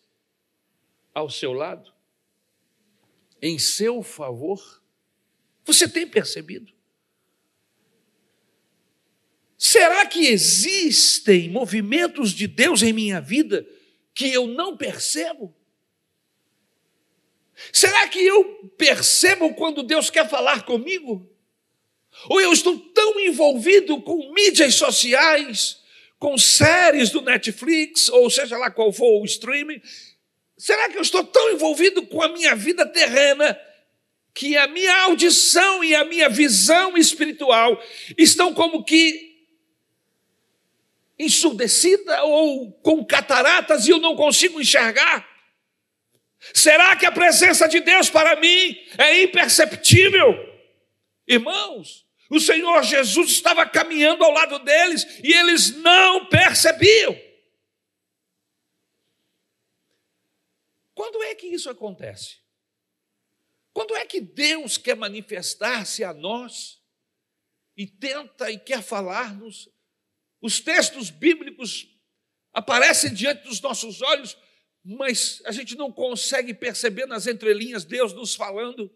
ao 1.15 1.29
seu 1.29 1.53
lado? 1.53 1.93
Em 3.41 3.59
seu 3.59 4.03
favor? 4.03 4.83
Você 5.65 5.89
tem 5.89 6.07
percebido? 6.07 6.73
Será 9.57 10.05
que 10.07 10.27
existem 10.27 11.49
movimentos 11.49 12.33
de 12.33 12.47
Deus 12.47 12.83
em 12.83 12.93
minha 12.93 13.21
vida 13.21 13.67
que 14.15 14.33
eu 14.33 14.47
não 14.47 14.77
percebo? 14.77 15.55
Será 17.73 18.09
que 18.09 18.19
eu 18.19 18.73
percebo 18.77 19.55
quando 19.55 19.83
Deus 19.83 20.11
quer 20.11 20.29
falar 20.29 20.65
comigo? 20.65 21.29
Ou 22.29 22.41
eu 22.41 22.53
estou 22.53 22.77
tão 22.77 23.21
envolvido 23.21 24.01
com 24.03 24.33
mídias 24.33 24.75
sociais, 24.75 25.81
com 26.19 26.37
séries 26.37 27.11
do 27.11 27.21
Netflix, 27.21 28.09
ou 28.09 28.29
seja 28.29 28.59
lá 28.59 28.71
qual 28.71 28.93
for 28.93 29.23
o 29.23 29.25
streaming? 29.25 29.81
Será 30.63 30.89
que 30.89 30.97
eu 30.97 31.03
estou 31.03 31.25
tão 31.25 31.51
envolvido 31.51 32.07
com 32.07 32.23
a 32.23 32.29
minha 32.29 32.55
vida 32.55 32.87
terrena 32.87 33.61
que 34.33 34.57
a 34.57 34.69
minha 34.69 34.97
audição 35.07 35.83
e 35.83 35.93
a 35.93 36.05
minha 36.05 36.29
visão 36.29 36.97
espiritual 36.97 37.83
estão 38.17 38.55
como 38.55 38.85
que 38.85 39.45
ensurdecida 41.19 42.23
ou 42.23 42.71
com 42.75 43.05
cataratas 43.05 43.89
e 43.89 43.91
eu 43.91 43.99
não 43.99 44.15
consigo 44.15 44.61
enxergar? 44.61 45.29
Será 46.55 46.95
que 46.95 47.07
a 47.07 47.11
presença 47.11 47.67
de 47.67 47.81
Deus 47.81 48.09
para 48.09 48.37
mim 48.37 48.79
é 48.99 49.21
imperceptível? 49.21 50.33
Irmãos, 51.27 52.07
o 52.31 52.39
Senhor 52.39 52.85
Jesus 52.85 53.33
estava 53.33 53.67
caminhando 53.67 54.23
ao 54.23 54.31
lado 54.31 54.61
deles 54.61 55.05
e 55.25 55.33
eles 55.33 55.75
não 55.79 56.27
percebiam. 56.27 57.32
Quando 60.95 61.23
é 61.23 61.35
que 61.35 61.47
isso 61.47 61.71
acontece? 61.71 62.39
Quando 63.73 63.97
é 63.97 64.05
que 64.05 64.21
Deus 64.21 64.77
quer 64.77 64.97
manifestar-se 64.97 66.05
a 66.05 66.13
nós 66.13 66.83
e 67.77 67.87
tenta 67.87 68.51
e 68.51 68.59
quer 68.59 68.83
falar-nos 68.83 69.71
os 70.43 70.59
textos 70.59 71.09
bíblicos 71.09 71.89
aparecem 72.53 73.15
diante 73.15 73.45
dos 73.45 73.61
nossos 73.61 74.03
olhos, 74.03 74.37
mas 74.85 75.41
a 75.47 75.53
gente 75.53 75.77
não 75.77 75.93
consegue 75.93 76.53
perceber 76.53 77.07
nas 77.07 77.29
entrelinhas 77.29 77.85
Deus 77.85 78.13
nos 78.13 78.35
falando. 78.35 78.93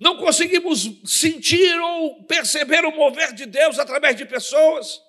Não 0.00 0.16
conseguimos 0.16 0.86
sentir 1.04 1.78
ou 1.80 2.24
perceber 2.24 2.84
o 2.84 2.94
mover 2.94 3.34
de 3.34 3.46
Deus 3.46 3.78
através 3.78 4.16
de 4.16 4.24
pessoas. 4.24 5.02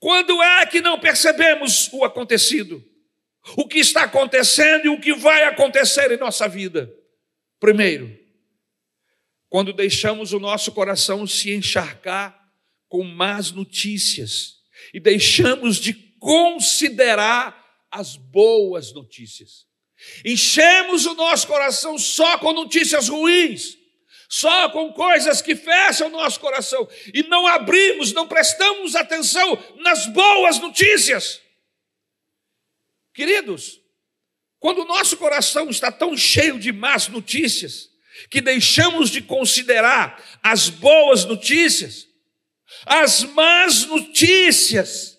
Quando 0.00 0.42
é 0.42 0.66
que 0.66 0.80
não 0.80 0.98
percebemos 0.98 1.88
o 1.92 2.04
acontecido? 2.04 2.84
O 3.56 3.66
que 3.66 3.78
está 3.78 4.02
acontecendo 4.04 4.86
e 4.86 4.88
o 4.88 5.00
que 5.00 5.14
vai 5.14 5.44
acontecer 5.44 6.10
em 6.12 6.18
nossa 6.18 6.48
vida? 6.48 6.92
Primeiro, 7.58 8.18
quando 9.48 9.72
deixamos 9.72 10.32
o 10.32 10.38
nosso 10.38 10.72
coração 10.72 11.26
se 11.26 11.52
encharcar 11.52 12.38
com 12.88 13.02
más 13.02 13.50
notícias 13.50 14.60
e 14.92 15.00
deixamos 15.00 15.76
de 15.76 15.94
considerar 16.18 17.58
as 17.90 18.16
boas 18.16 18.92
notícias. 18.92 19.66
Enchemos 20.24 21.04
o 21.06 21.14
nosso 21.14 21.46
coração 21.46 21.98
só 21.98 22.38
com 22.38 22.52
notícias 22.52 23.08
ruins, 23.08 23.76
só 24.28 24.70
com 24.70 24.92
coisas 24.92 25.42
que 25.42 25.56
fecham 25.56 26.06
o 26.06 26.10
nosso 26.10 26.38
coração 26.40 26.88
e 27.12 27.22
não 27.24 27.46
abrimos, 27.46 28.12
não 28.12 28.28
prestamos 28.28 28.94
atenção 28.94 29.58
nas 29.78 30.06
boas 30.06 30.58
notícias. 30.58 31.40
Queridos, 33.20 33.82
quando 34.58 34.80
o 34.80 34.86
nosso 34.86 35.14
coração 35.18 35.68
está 35.68 35.92
tão 35.92 36.16
cheio 36.16 36.58
de 36.58 36.72
más 36.72 37.06
notícias, 37.06 37.90
que 38.30 38.40
deixamos 38.40 39.10
de 39.10 39.20
considerar 39.20 40.40
as 40.42 40.70
boas 40.70 41.26
notícias, 41.26 42.06
as 42.86 43.24
más 43.24 43.84
notícias 43.84 45.18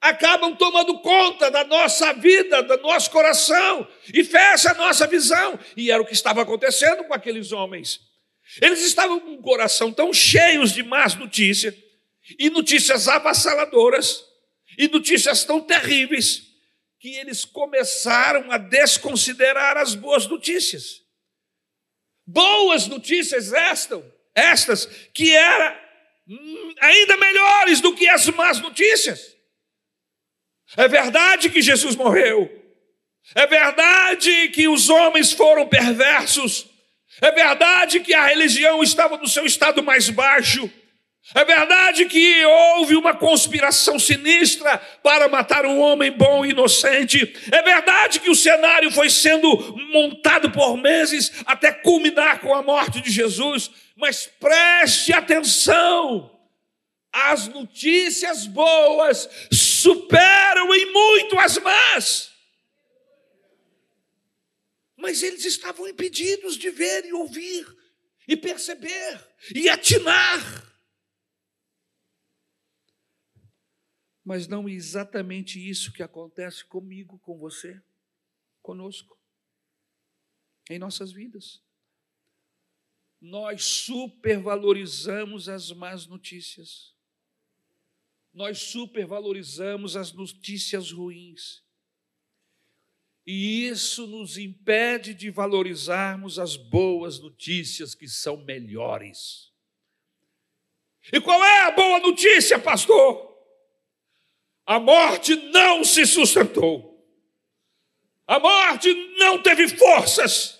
acabam 0.00 0.56
tomando 0.56 0.98
conta 0.98 1.48
da 1.48 1.62
nossa 1.62 2.12
vida, 2.12 2.60
do 2.60 2.76
nosso 2.78 3.08
coração 3.12 3.86
e 4.12 4.24
fecha 4.24 4.72
a 4.72 4.74
nossa 4.74 5.06
visão. 5.06 5.56
E 5.76 5.92
era 5.92 6.02
o 6.02 6.06
que 6.06 6.14
estava 6.14 6.42
acontecendo 6.42 7.04
com 7.04 7.14
aqueles 7.14 7.52
homens. 7.52 8.00
Eles 8.60 8.84
estavam 8.84 9.20
com 9.20 9.34
o 9.34 9.42
coração 9.42 9.92
tão 9.92 10.12
cheios 10.12 10.72
de 10.72 10.82
más 10.82 11.14
notícias 11.14 11.72
e 12.36 12.50
notícias 12.50 13.06
avassaladoras 13.06 14.24
e 14.76 14.88
notícias 14.88 15.44
tão 15.44 15.60
terríveis 15.60 16.47
que 16.98 17.14
eles 17.14 17.44
começaram 17.44 18.50
a 18.50 18.58
desconsiderar 18.58 19.76
as 19.76 19.94
boas 19.94 20.26
notícias. 20.26 21.02
Boas 22.26 22.86
notícias 22.86 23.52
estas, 23.52 24.04
estas 24.34 24.86
que 25.14 25.34
era 25.34 25.88
ainda 26.80 27.16
melhores 27.16 27.80
do 27.80 27.94
que 27.94 28.08
as 28.08 28.26
más 28.28 28.60
notícias. 28.60 29.36
É 30.76 30.86
verdade 30.86 31.48
que 31.48 31.62
Jesus 31.62 31.96
morreu. 31.96 32.54
É 33.34 33.46
verdade 33.46 34.48
que 34.50 34.68
os 34.68 34.88
homens 34.88 35.32
foram 35.32 35.66
perversos. 35.66 36.68
É 37.20 37.32
verdade 37.32 38.00
que 38.00 38.12
a 38.12 38.26
religião 38.26 38.82
estava 38.82 39.16
no 39.16 39.26
seu 39.26 39.46
estado 39.46 39.82
mais 39.82 40.10
baixo. 40.10 40.70
É 41.34 41.44
verdade 41.44 42.06
que 42.06 42.44
houve 42.44 42.96
uma 42.96 43.14
conspiração 43.14 43.98
sinistra 43.98 44.78
para 45.02 45.28
matar 45.28 45.66
um 45.66 45.78
homem 45.78 46.10
bom 46.10 46.44
e 46.44 46.50
inocente. 46.50 47.34
É 47.52 47.62
verdade 47.62 48.18
que 48.18 48.30
o 48.30 48.34
cenário 48.34 48.90
foi 48.90 49.10
sendo 49.10 49.48
montado 49.92 50.50
por 50.50 50.78
meses 50.78 51.30
até 51.44 51.70
culminar 51.70 52.40
com 52.40 52.54
a 52.54 52.62
morte 52.62 53.02
de 53.02 53.10
Jesus. 53.10 53.70
Mas 53.94 54.26
preste 54.40 55.12
atenção: 55.12 56.30
as 57.12 57.46
notícias 57.48 58.46
boas 58.46 59.28
superam 59.52 60.74
em 60.74 60.92
muito 60.92 61.38
as 61.38 61.58
más. 61.58 62.30
Mas 64.96 65.22
eles 65.22 65.44
estavam 65.44 65.86
impedidos 65.86 66.56
de 66.56 66.70
ver 66.70 67.04
e 67.04 67.12
ouvir, 67.12 67.66
e 68.26 68.34
perceber, 68.34 69.20
e 69.54 69.68
atinar. 69.68 70.67
Mas 74.28 74.46
não 74.46 74.68
exatamente 74.68 75.58
isso 75.58 75.90
que 75.90 76.02
acontece 76.02 76.62
comigo, 76.62 77.18
com 77.20 77.38
você, 77.38 77.80
conosco, 78.60 79.16
em 80.68 80.78
nossas 80.78 81.10
vidas. 81.10 81.62
Nós 83.18 83.64
supervalorizamos 83.64 85.48
as 85.48 85.72
más 85.72 86.06
notícias, 86.06 86.94
nós 88.34 88.58
supervalorizamos 88.58 89.96
as 89.96 90.12
notícias 90.12 90.92
ruins, 90.92 91.64
e 93.26 93.66
isso 93.66 94.06
nos 94.06 94.36
impede 94.36 95.14
de 95.14 95.30
valorizarmos 95.30 96.38
as 96.38 96.54
boas 96.54 97.18
notícias 97.18 97.94
que 97.94 98.06
são 98.06 98.36
melhores. 98.44 99.50
E 101.10 101.18
qual 101.18 101.42
é 101.42 101.62
a 101.62 101.70
boa 101.70 101.98
notícia, 102.00 102.58
pastor? 102.58 103.37
A 104.68 104.78
morte 104.78 105.34
não 105.50 105.82
se 105.82 106.04
sustentou. 106.04 106.94
A 108.26 108.38
morte 108.38 108.92
não 109.18 109.38
teve 109.38 109.66
forças. 109.66 110.58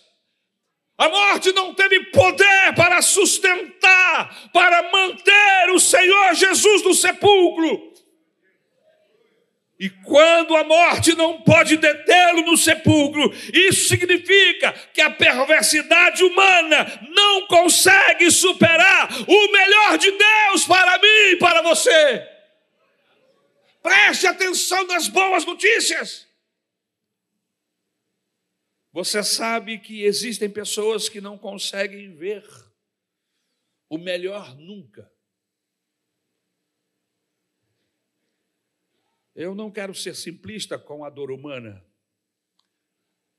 A 0.96 1.10
morte 1.10 1.52
não 1.52 1.74
teve 1.74 2.06
poder 2.06 2.74
para 2.74 3.02
sustentar, 3.02 4.50
para 4.50 4.90
manter 4.90 5.70
o 5.74 5.78
Senhor 5.78 6.34
Jesus 6.34 6.82
no 6.84 6.94
sepulcro. 6.94 7.92
E 9.78 9.90
quando 9.90 10.56
a 10.56 10.64
morte 10.64 11.14
não 11.14 11.42
pode 11.42 11.76
detê-lo 11.76 12.46
no 12.46 12.56
sepulcro, 12.56 13.30
isso 13.52 13.88
significa 13.88 14.72
que 14.94 15.02
a 15.02 15.10
perversidade 15.10 16.24
humana 16.24 16.98
não 17.14 17.46
consegue 17.46 18.30
superar 18.30 19.06
o 19.28 19.52
melhor 19.52 19.98
de 19.98 20.10
Deus 20.10 20.64
para 20.66 20.96
mim 20.98 21.32
e 21.32 21.36
para 21.36 21.60
você. 21.60 22.37
Preste 23.88 24.26
atenção 24.26 24.86
nas 24.86 25.08
boas 25.08 25.46
notícias. 25.46 26.28
Você 28.92 29.22
sabe 29.24 29.78
que 29.78 30.02
existem 30.02 30.50
pessoas 30.50 31.08
que 31.08 31.22
não 31.22 31.38
conseguem 31.38 32.14
ver 32.14 32.46
o 33.88 33.96
melhor 33.96 34.54
nunca. 34.58 35.10
Eu 39.34 39.54
não 39.54 39.70
quero 39.70 39.94
ser 39.94 40.14
simplista 40.14 40.78
com 40.78 41.02
a 41.02 41.08
dor 41.08 41.30
humana, 41.30 41.82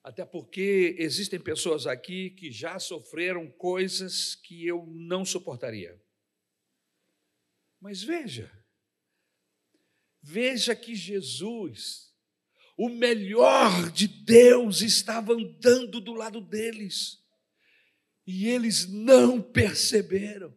até 0.04 0.26
porque 0.26 0.96
existem 0.98 1.40
pessoas 1.40 1.86
aqui 1.86 2.32
que 2.32 2.52
já 2.52 2.80
sofreram 2.80 3.52
coisas 3.52 4.34
que 4.34 4.66
eu 4.66 4.88
não 4.88 5.24
suportaria. 5.24 6.02
Mas 7.80 8.02
veja, 8.02 8.59
veja 10.22 10.76
que 10.76 10.96
Jesus, 10.96 12.14
o 12.78 12.90
melhor 12.90 13.92
de 13.92 14.08
Deus, 14.08 14.82
estava 14.82 15.34
andando 15.34 16.00
do 16.00 16.14
lado 16.14 16.42
deles 16.42 17.20
e 18.26 18.48
eles 18.48 18.88
não 18.88 19.42
perceberam. 19.42 20.56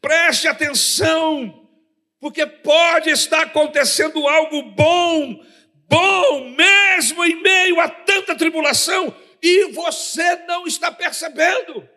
Preste 0.00 0.46
atenção, 0.46 1.68
porque 2.20 2.46
pode 2.46 3.10
estar 3.10 3.42
acontecendo 3.42 4.26
algo 4.28 4.62
bom, 4.72 5.44
bom 5.88 6.50
mesmo 6.50 7.24
em 7.24 7.40
meio 7.40 7.80
a 7.80 7.88
tanta 7.88 8.36
tribulação, 8.36 9.14
e 9.40 9.72
você 9.72 10.36
não 10.46 10.66
está 10.66 10.92
percebendo. 10.92 11.88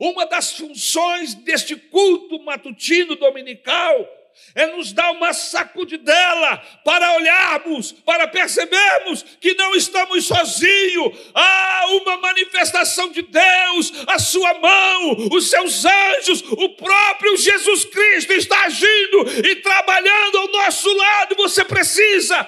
Uma 0.00 0.24
das 0.24 0.52
funções 0.52 1.34
deste 1.34 1.76
culto 1.76 2.42
matutino 2.42 3.14
dominical 3.16 4.19
é 4.54 4.66
nos 4.66 4.92
dar 4.92 5.10
uma 5.12 5.32
sacudidela 5.32 6.58
para 6.84 7.16
olharmos, 7.16 7.92
para 7.92 8.26
percebermos 8.28 9.22
que 9.40 9.54
não 9.54 9.74
estamos 9.74 10.26
sozinhos. 10.26 11.18
Há 11.34 11.86
uma 12.02 12.16
manifestação 12.18 13.10
de 13.10 13.22
Deus, 13.22 13.92
a 14.06 14.18
sua 14.18 14.54
mão, 14.54 15.28
os 15.32 15.48
seus 15.48 15.84
anjos, 15.84 16.42
o 16.50 16.68
próprio 16.70 17.36
Jesus 17.36 17.84
Cristo 17.84 18.32
está 18.32 18.64
agindo 18.64 19.46
e 19.46 19.56
trabalhando 19.56 20.38
ao 20.38 20.48
nosso 20.48 20.92
lado. 20.94 21.36
Você 21.36 21.64
precisa 21.64 22.46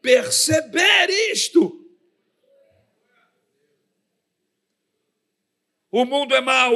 perceber 0.00 1.10
isto. 1.32 1.80
O 5.90 6.04
mundo 6.04 6.34
é 6.34 6.40
mau, 6.40 6.74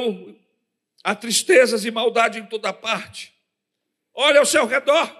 há 1.02 1.14
tristezas 1.14 1.84
e 1.84 1.90
maldade 1.90 2.38
em 2.38 2.46
toda 2.46 2.72
parte. 2.72 3.37
Olhe 4.20 4.36
ao 4.36 4.44
seu 4.44 4.66
redor. 4.66 5.16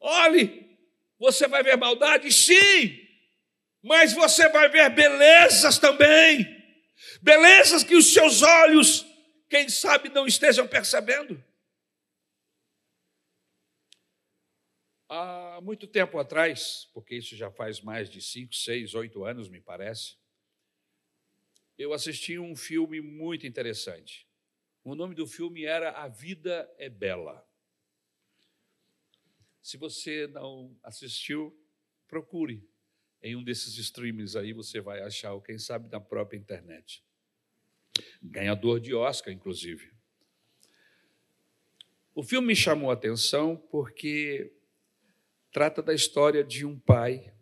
Olhe, 0.00 0.78
você 1.18 1.46
vai 1.46 1.62
ver 1.62 1.76
maldade? 1.76 2.32
Sim, 2.32 3.06
mas 3.82 4.14
você 4.14 4.48
vai 4.48 4.70
ver 4.70 4.88
belezas 4.88 5.78
também. 5.78 6.42
Belezas 7.20 7.84
que 7.84 7.94
os 7.94 8.14
seus 8.14 8.40
olhos, 8.40 9.04
quem 9.50 9.68
sabe, 9.68 10.08
não 10.08 10.26
estejam 10.26 10.66
percebendo. 10.66 11.44
Há 15.06 15.60
muito 15.60 15.86
tempo 15.86 16.18
atrás, 16.18 16.88
porque 16.94 17.16
isso 17.16 17.36
já 17.36 17.50
faz 17.50 17.82
mais 17.82 18.08
de 18.08 18.22
cinco, 18.22 18.54
seis, 18.54 18.94
oito 18.94 19.22
anos, 19.22 19.50
me 19.50 19.60
parece, 19.60 20.16
eu 21.76 21.92
assisti 21.92 22.38
um 22.38 22.56
filme 22.56 23.02
muito 23.02 23.46
interessante. 23.46 24.26
O 24.84 24.96
nome 24.96 25.14
do 25.14 25.26
filme 25.26 25.64
era 25.64 25.92
A 25.92 26.08
Vida 26.08 26.68
é 26.76 26.88
Bela. 26.88 27.46
Se 29.62 29.76
você 29.76 30.26
não 30.26 30.76
assistiu, 30.82 31.56
procure. 32.08 32.68
Em 33.22 33.36
um 33.36 33.44
desses 33.44 33.78
streams 33.78 34.36
aí 34.36 34.52
você 34.52 34.80
vai 34.80 35.00
achar, 35.00 35.34
ou 35.34 35.40
quem 35.40 35.56
sabe 35.56 35.88
na 35.88 36.00
própria 36.00 36.36
internet. 36.36 37.04
Ganhador 38.20 38.80
de 38.80 38.92
Oscar, 38.92 39.32
inclusive. 39.32 39.92
O 42.12 42.24
filme 42.24 42.48
me 42.48 42.56
chamou 42.56 42.90
a 42.90 42.94
atenção 42.94 43.56
porque 43.56 44.52
trata 45.52 45.80
da 45.80 45.94
história 45.94 46.42
de 46.42 46.66
um 46.66 46.76
pai 46.76 47.32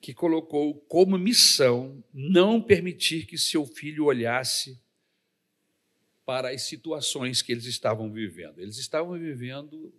que 0.00 0.14
colocou 0.14 0.80
como 0.82 1.18
missão 1.18 2.04
não 2.14 2.62
permitir 2.62 3.26
que 3.26 3.36
seu 3.36 3.66
filho 3.66 4.04
olhasse 4.04 4.80
para 6.28 6.50
as 6.50 6.60
situações 6.60 7.40
que 7.40 7.50
eles 7.50 7.64
estavam 7.64 8.12
vivendo. 8.12 8.58
Eles 8.58 8.76
estavam 8.76 9.18
vivendo 9.18 9.90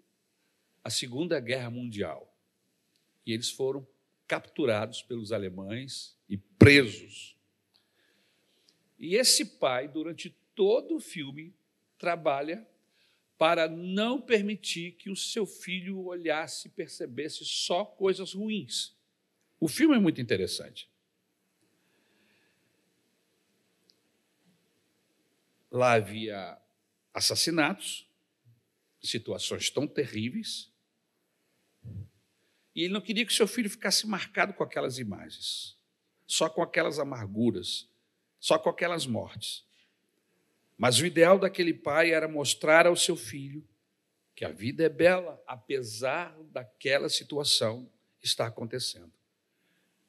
a 0.84 0.89
Segunda 0.92 1.39
Guerra 1.39 1.72
Mundial 1.72 2.32
e 3.26 3.34
eles 3.34 3.50
foram 3.50 3.88
capturados 4.28 5.02
pelos 5.02 5.32
alemães 5.32 6.15
e 6.30 6.38
presos. 6.38 7.36
E 9.00 9.15
esse 9.15 9.44
pai, 9.44 9.88
durante 9.88 10.30
todo 10.54 10.98
o 10.98 11.00
filme, 11.00 11.52
trabalha 11.98 12.63
para 13.36 13.68
não 13.68 14.22
permitir 14.22 14.92
que 14.92 15.10
o 15.10 15.15
seu 15.15 15.48
filho 15.48 16.06
olhasse 16.06 16.68
e 16.68 16.72
percebesse 16.72 17.44
só 17.44 17.84
coisas 17.84 18.34
ruins. 18.34 18.96
O 19.60 19.68
filme 19.68 19.96
é 19.96 20.00
muito 20.00 20.22
interessante. 20.22 20.88
Lá 25.71 25.93
havia 25.93 26.58
assassinatos, 27.13 28.08
situações 29.01 29.69
tão 29.69 29.88
terríveis, 29.88 30.71
e 32.75 32.84
ele 32.84 32.93
não 32.93 33.01
queria 33.01 33.25
que 33.25 33.34
seu 33.34 33.47
filho 33.47 33.69
ficasse 33.69 34.08
marcado 34.08 34.53
com 34.53 34.63
aquelas 34.63 34.99
imagens, 34.99 35.77
só 36.25 36.49
com 36.49 36.62
aquelas 36.62 36.99
amarguras, 36.99 37.89
só 38.39 38.58
com 38.58 38.69
aquelas 38.69 39.05
mortes. 39.05 39.65
Mas 40.77 40.97
o 40.99 41.05
ideal 41.05 41.38
daquele 41.38 41.73
pai 41.73 42.12
era 42.12 42.27
mostrar 42.27 42.88
ao 42.88 42.95
seu 42.95 43.17
filho 43.17 43.67
que 44.34 44.45
a 44.45 44.49
vida 44.49 44.84
é 44.84 44.88
bela, 44.88 45.43
apesar 45.45 46.34
daquela 46.51 47.10
situação 47.10 47.91
estar 48.23 48.47
acontecendo. 48.47 49.12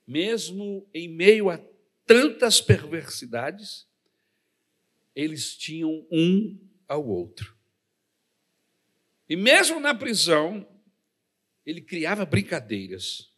Mesmo 0.06 0.88
em 0.94 1.08
meio 1.08 1.50
a 1.50 1.60
tantas 2.06 2.60
perversidades, 2.60 3.84
eles 5.14 5.56
tinham 5.56 6.06
um 6.10 6.58
ao 6.86 7.06
outro. 7.06 7.56
E 9.28 9.36
mesmo 9.36 9.78
na 9.78 9.94
prisão, 9.94 10.66
ele 11.64 11.80
criava 11.80 12.24
brincadeiras 12.24 13.32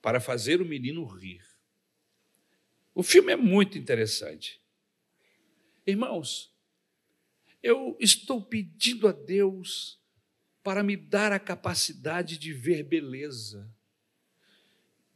para 0.00 0.20
fazer 0.20 0.60
o 0.60 0.64
menino 0.64 1.04
rir. 1.06 1.44
O 2.94 3.02
filme 3.02 3.32
é 3.32 3.36
muito 3.36 3.78
interessante. 3.78 4.60
Irmãos, 5.86 6.52
eu 7.62 7.96
estou 8.00 8.42
pedindo 8.44 9.06
a 9.06 9.12
Deus 9.12 10.00
para 10.62 10.82
me 10.82 10.96
dar 10.96 11.32
a 11.32 11.38
capacidade 11.38 12.36
de 12.36 12.52
ver 12.52 12.82
beleza, 12.82 13.72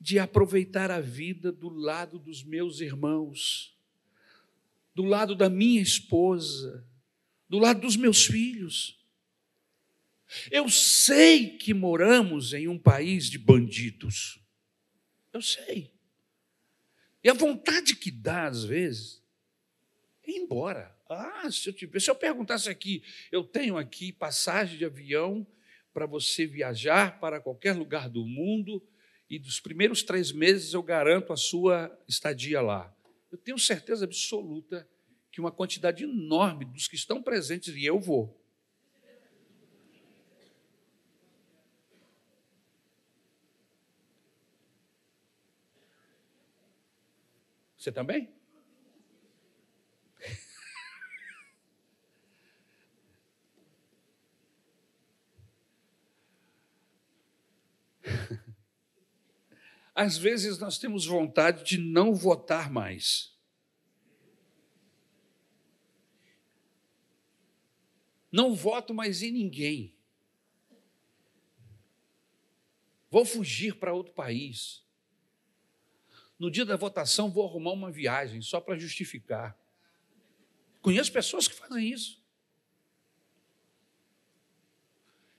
de 0.01 0.19
aproveitar 0.19 0.90
a 0.90 1.01
vida 1.01 1.51
do 1.51 1.69
lado 1.69 2.19
dos 2.19 2.45
meus 2.45 2.81
irmãos 2.81 3.76
do 4.97 5.05
lado 5.05 5.37
da 5.37 5.51
minha 5.51 5.83
esposa, 5.83 6.83
do 7.47 7.59
lado 7.59 7.83
dos 7.83 7.97
meus 7.97 8.25
filhos. 8.25 8.99
Eu 10.51 10.71
sei 10.71 11.51
que 11.59 11.75
moramos 11.75 12.55
em 12.55 12.67
um 12.67 12.79
país 12.79 13.29
de 13.29 13.37
bandidos. 13.37 14.41
Eu 15.35 15.43
sei. 15.43 15.93
E 17.23 17.29
a 17.29 17.35
vontade 17.35 17.95
que 17.95 18.11
dá, 18.11 18.47
às 18.47 18.65
vezes, 18.65 19.23
é 20.25 20.31
ir 20.31 20.37
embora. 20.37 20.97
Ah, 21.11 21.51
se 21.53 21.69
eu, 21.69 21.75
te, 21.75 22.01
se 22.01 22.11
eu 22.11 22.15
perguntasse 22.15 22.71
aqui, 22.71 23.03
eu 23.31 23.45
tenho 23.45 23.77
aqui 23.77 24.15
passagem 24.15 24.79
de 24.79 24.87
avião 24.87 25.47
para 25.93 26.07
você 26.07 26.47
viajar 26.47 27.21
para 27.21 27.39
qualquer 27.39 27.75
lugar 27.75 28.09
do 28.09 28.25
mundo, 28.25 28.83
e 29.29 29.39
dos 29.39 29.61
primeiros 29.61 30.03
três 30.03 30.33
meses 30.33 30.73
eu 30.73 30.83
garanto 30.83 31.35
a 31.35 31.37
sua 31.37 31.95
estadia 32.09 32.63
lá 32.63 32.96
eu 33.37 33.42
tenho 33.42 33.59
certeza 33.59 34.07
absoluta 34.07 34.88
que 35.31 35.40
uma 35.40 35.53
quantidade 35.53 36.05
enorme 36.05 36.64
dos 36.64 36.88
que 36.88 36.96
estão 36.96 37.22
presentes, 37.22 37.77
e 37.77 37.85
eu 37.85 38.01
vou. 38.01 38.42
Você 47.77 47.92
também? 47.92 48.35
Às 59.97 60.19
vezes 60.19 60.59
nós 60.59 60.77
temos 60.77 61.07
vontade 61.07 61.65
de 61.65 61.79
não 61.79 62.15
votar 62.15 62.71
mais. 62.71 63.35
Não 68.31 68.55
voto 68.55 68.93
mais 68.93 69.23
em 69.23 69.31
ninguém. 69.31 69.97
Vou 73.11 73.25
fugir 73.25 73.77
para 73.77 73.95
outro 73.95 74.13
país. 74.13 74.85
no 76.39 76.51
dia 76.51 76.67
da 76.67 76.77
votação 76.77 77.31
vou 77.31 77.49
arrumar 77.49 77.73
uma 77.73 77.91
viagem 77.91 78.43
só 78.43 78.61
para 78.61 78.77
justificar. 78.77 79.59
Conheço 80.83 81.11
pessoas 81.11 81.49
que 81.49 81.55
fazem 81.55 81.91
isso. 81.91 82.23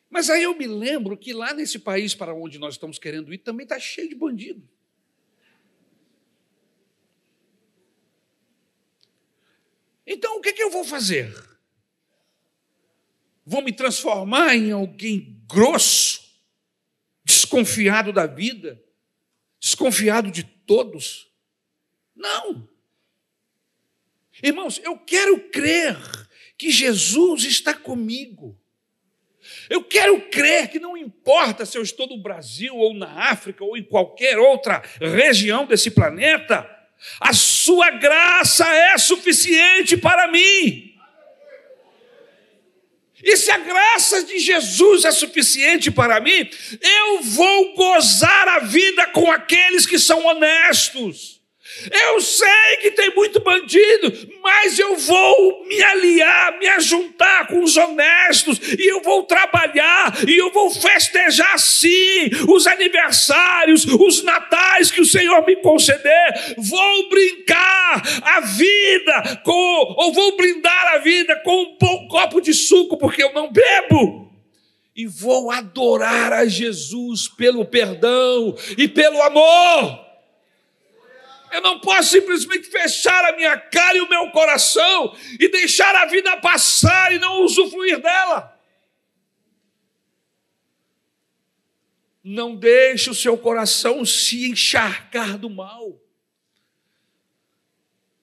Mas 0.09 0.29
aí 0.29 0.43
eu 0.43 0.55
me 0.55 0.67
lembro 0.67 1.17
que 1.17 1.33
lá 1.33 1.53
nesse 1.53 1.79
país 1.79 2.15
para 2.15 2.33
onde 2.33 2.57
nós 2.57 2.75
estamos 2.75 2.97
querendo 2.97 3.33
ir 3.33 3.39
também 3.39 3.63
está 3.63 3.79
cheio 3.79 4.09
de 4.09 4.15
bandido. 4.15 4.67
Então 10.05 10.37
o 10.37 10.41
que, 10.41 10.53
que 10.53 10.63
eu 10.63 10.71
vou 10.71 10.85
fazer? 10.85 11.35
Vou 13.45 13.61
me 13.61 13.73
transformar 13.73 14.55
em 14.55 14.71
alguém 14.71 15.41
grosso, 15.47 16.41
desconfiado 17.23 18.13
da 18.13 18.25
vida, 18.25 18.81
desconfiado 19.59 20.31
de 20.31 20.43
todos? 20.43 21.31
Não. 22.15 22.67
Irmãos, 24.41 24.79
eu 24.83 24.97
quero 24.97 25.49
crer 25.49 25.97
que 26.57 26.71
Jesus 26.71 27.43
está 27.43 27.73
comigo. 27.73 28.59
Eu 29.69 29.83
quero 29.83 30.19
crer 30.29 30.69
que 30.69 30.79
não 30.79 30.97
importa 30.97 31.65
se 31.65 31.77
eu 31.77 31.81
estou 31.81 32.07
no 32.07 32.17
Brasil 32.17 32.75
ou 32.75 32.93
na 32.93 33.29
África 33.31 33.63
ou 33.63 33.77
em 33.77 33.83
qualquer 33.83 34.37
outra 34.37 34.81
região 34.99 35.65
desse 35.65 35.91
planeta, 35.91 36.69
a 37.19 37.33
sua 37.33 37.91
graça 37.91 38.67
é 38.67 38.97
suficiente 38.97 39.97
para 39.97 40.27
mim. 40.27 40.93
E 43.23 43.35
se 43.35 43.49
a 43.49 43.57
graça 43.57 44.23
de 44.23 44.37
Jesus 44.37 45.03
é 45.03 45.11
suficiente 45.11 45.89
para 45.89 46.19
mim, 46.19 46.49
eu 46.79 47.21
vou 47.23 47.73
gozar 47.73 48.47
a 48.47 48.59
vida 48.59 49.07
com 49.07 49.31
aqueles 49.31 49.85
que 49.85 49.97
são 49.97 50.25
honestos. 50.25 51.36
Eu 51.91 52.19
sei 52.21 52.77
que 52.81 52.91
tem 52.91 53.13
muito 53.13 53.39
bandido, 53.39 54.11
mas 54.41 54.77
eu 54.79 54.95
vou 54.95 55.65
me 55.65 55.81
aliar, 55.81 56.57
me 56.59 56.67
ajuntar 56.67 57.47
com 57.47 57.61
os 57.61 57.77
honestos, 57.77 58.59
e 58.77 58.91
eu 58.91 59.01
vou 59.01 59.23
trabalhar, 59.23 60.17
e 60.27 60.37
eu 60.37 60.51
vou 60.51 60.71
festejar 60.71 61.59
sim 61.59 62.29
os 62.47 62.67
aniversários, 62.67 63.85
os 63.85 64.23
natais 64.23 64.91
que 64.91 65.01
o 65.01 65.05
Senhor 65.05 65.45
me 65.45 65.55
conceder. 65.57 66.55
Vou 66.57 67.09
brincar 67.09 68.01
a 68.23 68.41
vida 68.41 69.41
com, 69.43 69.95
ou 69.97 70.13
vou 70.13 70.35
brindar 70.35 70.95
a 70.95 70.97
vida 70.99 71.35
com 71.43 71.61
um 71.61 71.77
bom 71.79 72.07
copo 72.07 72.41
de 72.41 72.53
suco, 72.53 72.97
porque 72.97 73.23
eu 73.23 73.33
não 73.33 73.51
bebo 73.51 74.27
e 74.97 75.05
vou 75.05 75.51
adorar 75.51 76.33
a 76.33 76.47
Jesus 76.47 77.27
pelo 77.27 77.63
perdão 77.63 78.55
e 78.75 78.87
pelo 78.87 79.21
amor. 79.21 80.06
Eu 81.51 81.61
não 81.61 81.79
posso 81.79 82.11
simplesmente 82.11 82.67
fechar 82.69 83.23
a 83.25 83.35
minha 83.35 83.57
cara 83.57 83.97
e 83.97 84.01
o 84.01 84.09
meu 84.09 84.29
coração 84.31 85.15
e 85.39 85.47
deixar 85.47 85.95
a 85.95 86.05
vida 86.05 86.37
passar 86.37 87.13
e 87.13 87.19
não 87.19 87.41
usufruir 87.43 87.99
dela. 88.01 88.57
Não 92.23 92.55
deixe 92.55 93.09
o 93.09 93.15
seu 93.15 93.37
coração 93.37 94.05
se 94.05 94.49
encharcar 94.49 95.37
do 95.37 95.49
mal. 95.49 95.97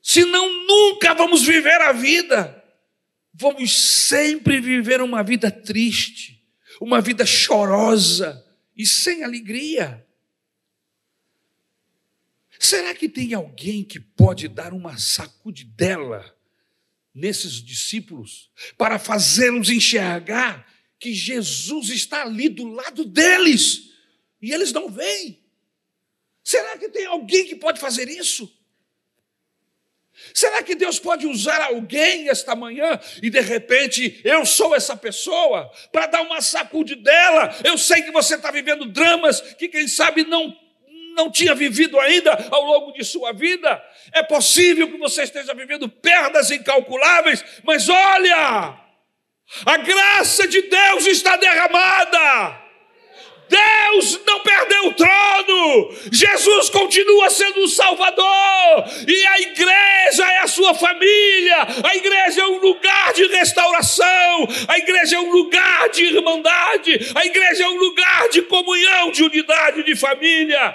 Senão 0.03 0.47
nunca 0.67 1.15
vamos 1.15 1.43
viver 1.43 1.81
a 1.81 1.93
vida. 1.93 2.63
Vamos 3.33 3.75
sempre 3.75 4.61
viver 4.61 5.01
uma 5.01 5.23
vida 5.23 5.51
triste, 5.51 6.41
uma 6.81 7.01
vida 7.01 7.25
chorosa 7.25 8.45
e 8.77 8.87
sem 8.87 9.25
alegria. 9.25 10.04
Será 12.65 12.95
que 12.95 13.11
tem 13.11 13.35
alguém 13.35 13.85
que 13.85 14.01
pode 14.01 14.49
dar 14.49 14.73
uma 14.73 14.97
sacudidela 14.97 16.35
nesses 17.15 17.63
discípulos 17.63 18.51
para 18.79 18.99
fazê-los 18.99 19.69
enxergar 19.69 20.67
que 20.99 21.13
Jesus 21.13 21.91
está 21.91 22.23
ali 22.23 22.49
do 22.49 22.67
lado 22.67 23.05
deles 23.05 23.91
e 24.41 24.51
eles 24.51 24.73
não 24.73 24.89
veem? 24.89 25.45
Será 26.43 26.79
que 26.79 26.89
tem 26.89 27.05
alguém 27.05 27.45
que 27.45 27.55
pode 27.55 27.79
fazer 27.79 28.09
isso? 28.09 28.51
Será 30.33 30.63
que 30.63 30.75
Deus 30.75 30.99
pode 30.99 31.27
usar 31.27 31.61
alguém 31.61 32.31
esta 32.31 32.57
manhã 32.57 32.99
e 33.23 33.29
de 33.29 33.41
repente 33.41 34.23
eu 34.25 34.47
sou 34.47 34.75
essa 34.75 34.97
pessoa 34.97 35.71
para 35.93 36.07
dar 36.07 36.23
uma 36.23 36.41
sacudidela? 36.41 37.55
Eu 37.63 37.77
sei 37.77 38.01
que 38.01 38.11
você 38.11 38.37
está 38.37 38.51
vivendo 38.51 38.87
dramas 38.87 39.43
que, 39.59 39.69
quem 39.69 39.87
sabe, 39.87 40.25
não 40.25 40.64
não 41.15 41.31
tinha 41.31 41.55
vivido 41.55 41.99
ainda 41.99 42.33
ao 42.51 42.63
longo 42.63 42.93
de 42.93 43.05
sua 43.05 43.33
vida. 43.33 43.83
É 44.13 44.23
possível 44.23 44.91
que 44.91 44.99
você 44.99 45.23
esteja 45.23 45.55
vivendo 45.55 45.89
perdas 45.89 46.51
incalculáveis, 46.51 47.45
mas 47.65 47.89
olha, 47.89 48.75
a 49.65 49.77
graça 49.79 50.47
de 50.47 50.63
Deus 50.63 51.07
está 51.07 51.37
derramada. 51.37 52.65
Deus 53.49 54.21
não 54.27 54.41
perdeu 54.41 54.89
o 54.89 54.95
trono, 54.95 55.95
Jesus 56.11 56.71
continua 56.71 57.29
sendo 57.31 57.61
o 57.61 57.69
Salvador, 57.69 58.85
e 59.07 59.27
a 59.27 59.41
igreja 59.41 60.25
é 60.25 60.39
a 60.39 60.47
sua 60.47 60.75
família, 60.75 61.57
a 61.85 61.95
igreja 61.95 62.41
é 62.41 62.47
um 62.47 62.59
lugar 62.59 63.13
de 63.13 63.27
restauração, 63.27 64.49
a 64.67 64.79
igreja 64.79 65.17
é 65.17 65.21
um 65.21 65.31
lugar 65.31 65.89
de 65.91 66.05
irmandade, 66.05 67.13
a 67.15 67.27
igreja 67.27 67.65
é 67.65 67.69
um 67.69 67.77
lugar 67.77 68.29
de 68.31 68.43
comunhão, 68.43 69.11
de 69.11 69.23
unidade 69.23 69.83
de 69.83 69.95
família. 69.95 70.75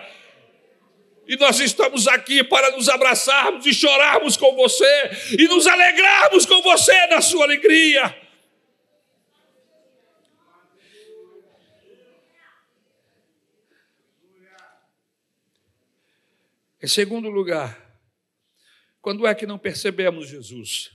E 1.30 1.36
nós 1.36 1.60
estamos 1.60 2.08
aqui 2.08 2.44
para 2.44 2.76
nos 2.76 2.90
abraçarmos 2.90 3.64
e 3.64 3.72
chorarmos 3.72 4.36
com 4.36 4.56
você 4.56 5.12
e 5.38 5.48
nos 5.48 5.68
alegrarmos 5.68 6.44
com 6.44 6.60
você 6.64 7.06
na 7.06 7.22
sua 7.22 7.44
alegria. 7.44 8.20
Em 16.82 16.88
segundo 16.88 17.30
lugar, 17.30 17.80
quando 19.00 19.28
é 19.28 19.36
que 19.36 19.46
não 19.46 19.60
percebemos 19.60 20.30
Jesus? 20.30 20.90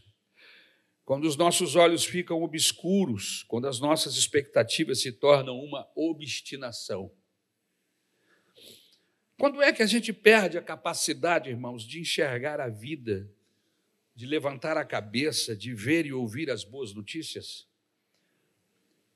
Quando 1.04 1.26
os 1.26 1.36
nossos 1.36 1.76
olhos 1.76 2.04
ficam 2.04 2.42
obscuros, 2.42 3.44
quando 3.44 3.68
as 3.68 3.78
nossas 3.78 4.16
expectativas 4.16 5.00
se 5.00 5.12
tornam 5.12 5.56
uma 5.60 5.88
obstinação. 5.94 7.12
Quando 9.44 9.60
é 9.60 9.74
que 9.74 9.82
a 9.82 9.86
gente 9.86 10.10
perde 10.10 10.56
a 10.56 10.62
capacidade, 10.62 11.50
irmãos, 11.50 11.82
de 11.82 12.00
enxergar 12.00 12.62
a 12.62 12.70
vida, 12.70 13.30
de 14.16 14.24
levantar 14.24 14.78
a 14.78 14.86
cabeça, 14.86 15.54
de 15.54 15.74
ver 15.74 16.06
e 16.06 16.14
ouvir 16.14 16.50
as 16.50 16.64
boas 16.64 16.94
notícias? 16.94 17.68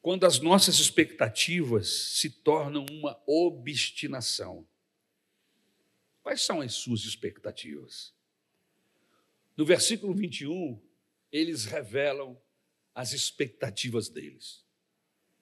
Quando 0.03 0.27
as 0.27 0.39
nossas 0.39 0.81
expectativas 0.81 1.89
se 1.89 2.29
tornam 2.29 2.85
uma 2.91 3.19
obstinação. 3.27 4.69
Quais 6.23 6.43
são 6.43 6.61
as 6.61 6.75
suas 6.75 7.05
expectativas? 7.05 8.13
No 9.57 9.65
versículo 9.65 10.13
21, 10.13 10.79
eles 11.33 11.65
revelam 11.65 12.39
as 12.95 13.15
expectativas 13.15 14.11
deles. 14.11 14.63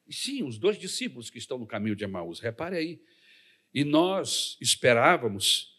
E 0.06 0.14
sim, 0.14 0.44
os 0.44 0.58
dois 0.58 0.78
discípulos 0.78 1.28
que 1.28 1.38
estão 1.38 1.58
no 1.58 1.66
caminho 1.66 1.96
de 1.96 2.04
Emaús, 2.04 2.38
repare 2.38 2.76
aí, 2.76 3.02
e 3.76 3.84
nós 3.84 4.56
esperávamos 4.58 5.76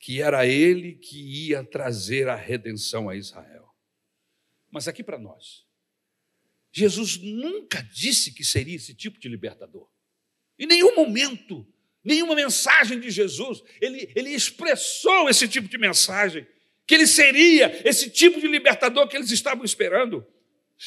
que 0.00 0.20
era 0.20 0.44
ele 0.44 0.94
que 0.94 1.46
ia 1.46 1.62
trazer 1.62 2.28
a 2.28 2.34
redenção 2.34 3.08
a 3.08 3.14
Israel. 3.14 3.72
Mas 4.68 4.88
aqui 4.88 5.04
para 5.04 5.20
nós, 5.20 5.64
Jesus 6.72 7.16
nunca 7.18 7.80
disse 7.80 8.34
que 8.34 8.44
seria 8.44 8.74
esse 8.74 8.92
tipo 8.92 9.20
de 9.20 9.28
libertador. 9.28 9.88
Em 10.58 10.66
nenhum 10.66 10.96
momento, 10.96 11.64
nenhuma 12.02 12.34
mensagem 12.34 12.98
de 12.98 13.08
Jesus, 13.08 13.62
ele, 13.80 14.12
ele 14.16 14.30
expressou 14.30 15.28
esse 15.28 15.46
tipo 15.46 15.68
de 15.68 15.78
mensagem, 15.78 16.44
que 16.88 16.96
ele 16.96 17.06
seria 17.06 17.88
esse 17.88 18.10
tipo 18.10 18.40
de 18.40 18.48
libertador 18.48 19.06
que 19.06 19.16
eles 19.16 19.30
estavam 19.30 19.64
esperando. 19.64 20.26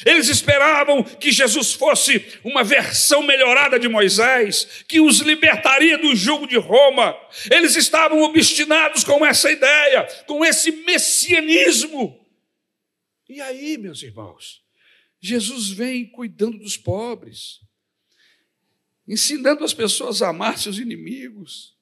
Eles 0.06 0.28
esperavam 0.28 1.02
que 1.02 1.30
Jesus 1.30 1.74
fosse 1.74 2.40
uma 2.42 2.64
versão 2.64 3.22
melhorada 3.22 3.78
de 3.78 3.88
Moisés, 3.88 4.84
que 4.88 5.00
os 5.00 5.18
libertaria 5.18 5.98
do 5.98 6.16
jugo 6.16 6.46
de 6.46 6.56
Roma. 6.56 7.14
Eles 7.50 7.76
estavam 7.76 8.22
obstinados 8.22 9.04
com 9.04 9.24
essa 9.24 9.50
ideia, 9.50 10.04
com 10.26 10.42
esse 10.42 10.72
messianismo. 10.72 12.18
E 13.28 13.38
aí, 13.42 13.76
meus 13.76 14.02
irmãos, 14.02 14.62
Jesus 15.20 15.68
vem 15.68 16.06
cuidando 16.06 16.58
dos 16.58 16.76
pobres, 16.78 17.60
ensinando 19.06 19.62
as 19.62 19.74
pessoas 19.74 20.22
a 20.22 20.30
amar 20.30 20.58
seus 20.58 20.78
inimigos 20.78 21.76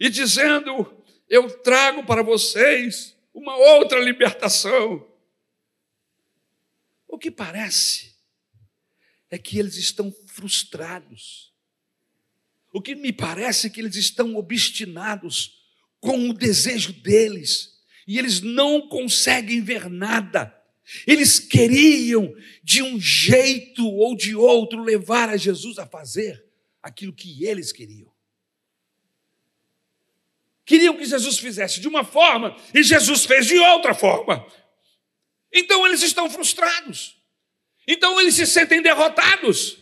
e 0.00 0.10
dizendo: 0.10 0.92
Eu 1.28 1.48
trago 1.60 2.04
para 2.04 2.22
vocês 2.22 3.16
uma 3.32 3.56
outra 3.56 4.00
libertação. 4.00 5.13
O 7.14 7.18
que 7.18 7.30
parece 7.30 8.12
é 9.30 9.38
que 9.38 9.56
eles 9.56 9.76
estão 9.76 10.12
frustrados. 10.26 11.54
O 12.72 12.82
que 12.82 12.96
me 12.96 13.12
parece 13.12 13.68
é 13.68 13.70
que 13.70 13.80
eles 13.80 13.94
estão 13.94 14.34
obstinados 14.34 15.62
com 16.00 16.28
o 16.28 16.34
desejo 16.34 16.92
deles 16.92 17.78
e 18.04 18.18
eles 18.18 18.40
não 18.40 18.88
conseguem 18.88 19.62
ver 19.62 19.88
nada. 19.88 20.52
Eles 21.06 21.38
queriam, 21.38 22.34
de 22.64 22.82
um 22.82 22.98
jeito 22.98 23.86
ou 23.86 24.16
de 24.16 24.34
outro, 24.34 24.82
levar 24.82 25.28
a 25.28 25.36
Jesus 25.36 25.78
a 25.78 25.86
fazer 25.86 26.44
aquilo 26.82 27.12
que 27.12 27.44
eles 27.44 27.70
queriam. 27.70 28.12
Queriam 30.64 30.96
que 30.96 31.04
Jesus 31.04 31.38
fizesse 31.38 31.78
de 31.78 31.86
uma 31.86 32.02
forma 32.02 32.56
e 32.74 32.82
Jesus 32.82 33.24
fez 33.24 33.46
de 33.46 33.56
outra 33.56 33.94
forma. 33.94 34.44
Então 35.54 35.86
eles 35.86 36.02
estão 36.02 36.28
frustrados. 36.28 37.16
Então 37.86 38.20
eles 38.20 38.34
se 38.34 38.44
sentem 38.44 38.82
derrotados. 38.82 39.78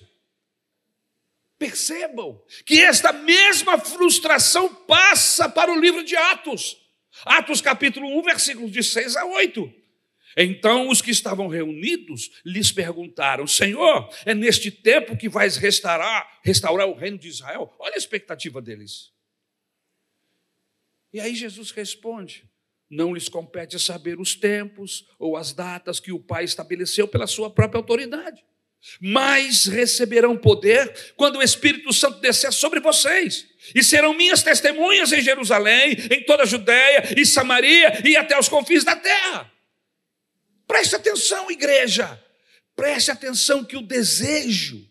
Percebam 1.58 2.44
que 2.66 2.80
esta 2.80 3.12
mesma 3.12 3.78
frustração 3.78 4.74
passa 4.74 5.48
para 5.48 5.72
o 5.72 5.80
livro 5.80 6.04
de 6.04 6.14
Atos. 6.14 6.76
Atos 7.24 7.60
capítulo 7.60 8.18
1, 8.18 8.22
versículos 8.22 8.70
de 8.70 8.82
6 8.82 9.16
a 9.16 9.24
8. 9.24 9.72
Então 10.36 10.88
os 10.88 11.00
que 11.00 11.10
estavam 11.10 11.46
reunidos 11.46 12.30
lhes 12.44 12.72
perguntaram: 12.72 13.46
Senhor, 13.46 14.10
é 14.24 14.34
neste 14.34 14.70
tempo 14.70 15.16
que 15.16 15.28
vais 15.28 15.56
restaurar, 15.56 16.40
restaurar 16.42 16.88
o 16.88 16.94
reino 16.94 17.18
de 17.18 17.28
Israel? 17.28 17.74
Olha 17.78 17.94
a 17.94 17.98
expectativa 17.98 18.60
deles. 18.60 19.12
E 21.12 21.20
aí 21.20 21.34
Jesus 21.34 21.70
responde: 21.70 22.50
Não 22.92 23.14
lhes 23.14 23.26
compete 23.26 23.78
saber 23.78 24.20
os 24.20 24.34
tempos 24.34 25.06
ou 25.18 25.34
as 25.34 25.54
datas 25.54 25.98
que 25.98 26.12
o 26.12 26.20
Pai 26.20 26.44
estabeleceu 26.44 27.08
pela 27.08 27.26
sua 27.26 27.48
própria 27.48 27.78
autoridade, 27.78 28.44
mas 29.00 29.64
receberão 29.64 30.36
poder 30.36 31.14
quando 31.16 31.36
o 31.36 31.42
Espírito 31.42 31.90
Santo 31.90 32.20
descer 32.20 32.52
sobre 32.52 32.80
vocês, 32.80 33.46
e 33.74 33.82
serão 33.82 34.12
minhas 34.12 34.42
testemunhas 34.42 35.10
em 35.10 35.22
Jerusalém, 35.22 35.96
em 36.10 36.22
toda 36.26 36.42
a 36.42 36.46
Judéia 36.46 37.18
e 37.18 37.24
Samaria 37.24 38.06
e 38.06 38.14
até 38.14 38.38
os 38.38 38.46
confins 38.46 38.84
da 38.84 38.94
terra. 38.94 39.50
Preste 40.66 40.94
atenção, 40.94 41.50
igreja. 41.50 42.22
Preste 42.76 43.10
atenção 43.10 43.64
que 43.64 43.78
o 43.78 43.80
desejo, 43.80 44.86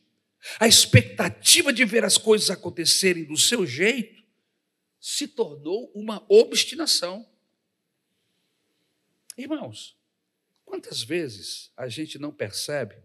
a 0.60 0.68
expectativa 0.68 1.72
de 1.72 1.86
ver 1.86 2.04
as 2.04 2.18
coisas 2.18 2.50
acontecerem 2.50 3.26
do 3.26 3.38
seu 3.38 3.64
jeito, 3.64 4.24
se 5.00 5.28
tornou 5.28 5.92
uma 5.94 6.26
obstinação. 6.28 7.30
Irmãos, 9.38 9.98
quantas 10.66 11.02
vezes 11.02 11.72
a 11.76 11.88
gente 11.88 12.20
não 12.20 12.32
percebe 12.32 12.96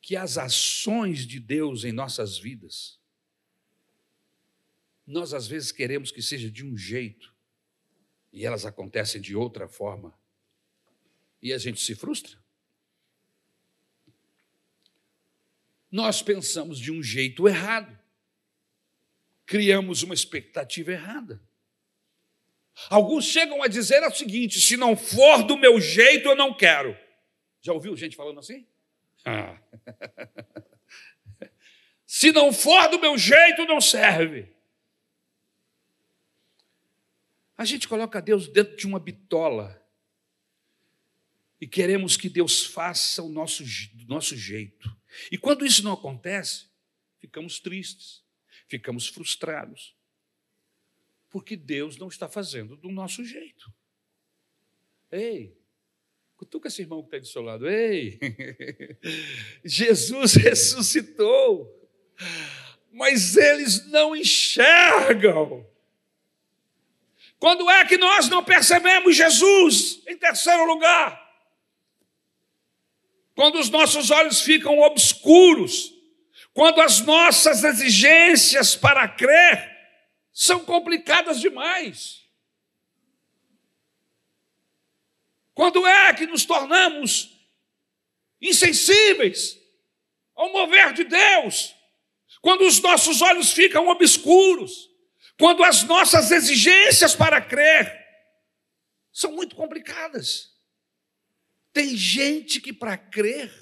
que 0.00 0.16
as 0.16 0.36
ações 0.36 1.26
de 1.26 1.38
Deus 1.38 1.84
em 1.84 1.92
nossas 1.92 2.38
vidas, 2.38 2.98
nós 5.06 5.32
às 5.34 5.46
vezes 5.46 5.70
queremos 5.70 6.10
que 6.10 6.22
seja 6.22 6.50
de 6.50 6.64
um 6.64 6.76
jeito 6.76 7.32
e 8.32 8.46
elas 8.46 8.64
acontecem 8.64 9.20
de 9.20 9.36
outra 9.36 9.68
forma 9.68 10.16
e 11.40 11.52
a 11.52 11.58
gente 11.58 11.80
se 11.80 11.94
frustra. 11.94 12.40
Nós 15.90 16.22
pensamos 16.22 16.78
de 16.78 16.90
um 16.90 17.02
jeito 17.02 17.46
errado, 17.46 17.98
criamos 19.44 20.02
uma 20.02 20.14
expectativa 20.14 20.92
errada. 20.92 21.42
Alguns 22.88 23.24
chegam 23.24 23.62
a 23.62 23.68
dizer 23.68 24.02
o 24.02 24.10
seguinte: 24.10 24.60
se 24.60 24.76
não 24.76 24.96
for 24.96 25.42
do 25.42 25.56
meu 25.56 25.80
jeito, 25.80 26.28
eu 26.28 26.36
não 26.36 26.54
quero. 26.54 26.96
Já 27.60 27.72
ouviu 27.72 27.96
gente 27.96 28.16
falando 28.16 28.40
assim? 28.40 28.66
Ah. 29.24 29.58
se 32.06 32.32
não 32.32 32.52
for 32.52 32.88
do 32.88 32.98
meu 32.98 33.16
jeito, 33.16 33.64
não 33.66 33.80
serve. 33.80 34.52
A 37.56 37.64
gente 37.64 37.86
coloca 37.86 38.20
Deus 38.20 38.48
dentro 38.48 38.76
de 38.76 38.86
uma 38.86 38.98
bitola 38.98 39.80
e 41.60 41.66
queremos 41.68 42.16
que 42.16 42.28
Deus 42.28 42.66
faça 42.66 43.22
o 43.22 43.28
nosso, 43.28 43.62
do 43.94 44.06
nosso 44.06 44.36
jeito. 44.36 44.90
E 45.30 45.38
quando 45.38 45.64
isso 45.64 45.84
não 45.84 45.92
acontece, 45.92 46.66
ficamos 47.20 47.60
tristes, 47.60 48.24
ficamos 48.66 49.06
frustrados, 49.06 49.94
porque 51.32 51.56
Deus 51.56 51.96
não 51.96 52.08
está 52.08 52.28
fazendo 52.28 52.76
do 52.76 52.90
nosso 52.90 53.24
jeito. 53.24 53.72
Ei, 55.10 55.56
cutuca 56.36 56.68
esse 56.68 56.82
irmão 56.82 57.00
que 57.02 57.08
está 57.08 57.18
do 57.18 57.26
seu 57.26 57.40
lado, 57.40 57.68
ei, 57.68 58.20
Jesus 59.64 60.34
ressuscitou, 60.34 61.66
mas 62.92 63.36
eles 63.36 63.86
não 63.86 64.14
enxergam. 64.14 65.66
Quando 67.38 67.68
é 67.70 67.84
que 67.86 67.96
nós 67.96 68.28
não 68.28 68.44
percebemos 68.44 69.16
Jesus? 69.16 70.02
Em 70.06 70.16
terceiro 70.16 70.64
lugar, 70.66 71.18
quando 73.34 73.58
os 73.58 73.70
nossos 73.70 74.10
olhos 74.10 74.42
ficam 74.42 74.78
obscuros, 74.80 75.94
quando 76.52 76.82
as 76.82 77.00
nossas 77.00 77.64
exigências 77.64 78.76
para 78.76 79.08
crer 79.08 79.71
são 80.32 80.64
complicadas 80.64 81.40
demais. 81.40 82.22
Quando 85.54 85.86
é 85.86 86.14
que 86.14 86.26
nos 86.26 86.44
tornamos 86.44 87.38
insensíveis 88.40 89.58
ao 90.34 90.50
mover 90.50 90.92
de 90.92 91.04
Deus? 91.04 91.74
Quando 92.40 92.66
os 92.66 92.80
nossos 92.80 93.20
olhos 93.20 93.52
ficam 93.52 93.88
obscuros, 93.88 94.90
quando 95.38 95.62
as 95.62 95.82
nossas 95.84 96.30
exigências 96.30 97.14
para 97.14 97.40
crer 97.40 98.00
são 99.12 99.32
muito 99.32 99.54
complicadas. 99.54 100.50
Tem 101.72 101.96
gente 101.96 102.60
que 102.60 102.72
para 102.72 102.96
crer 102.96 103.52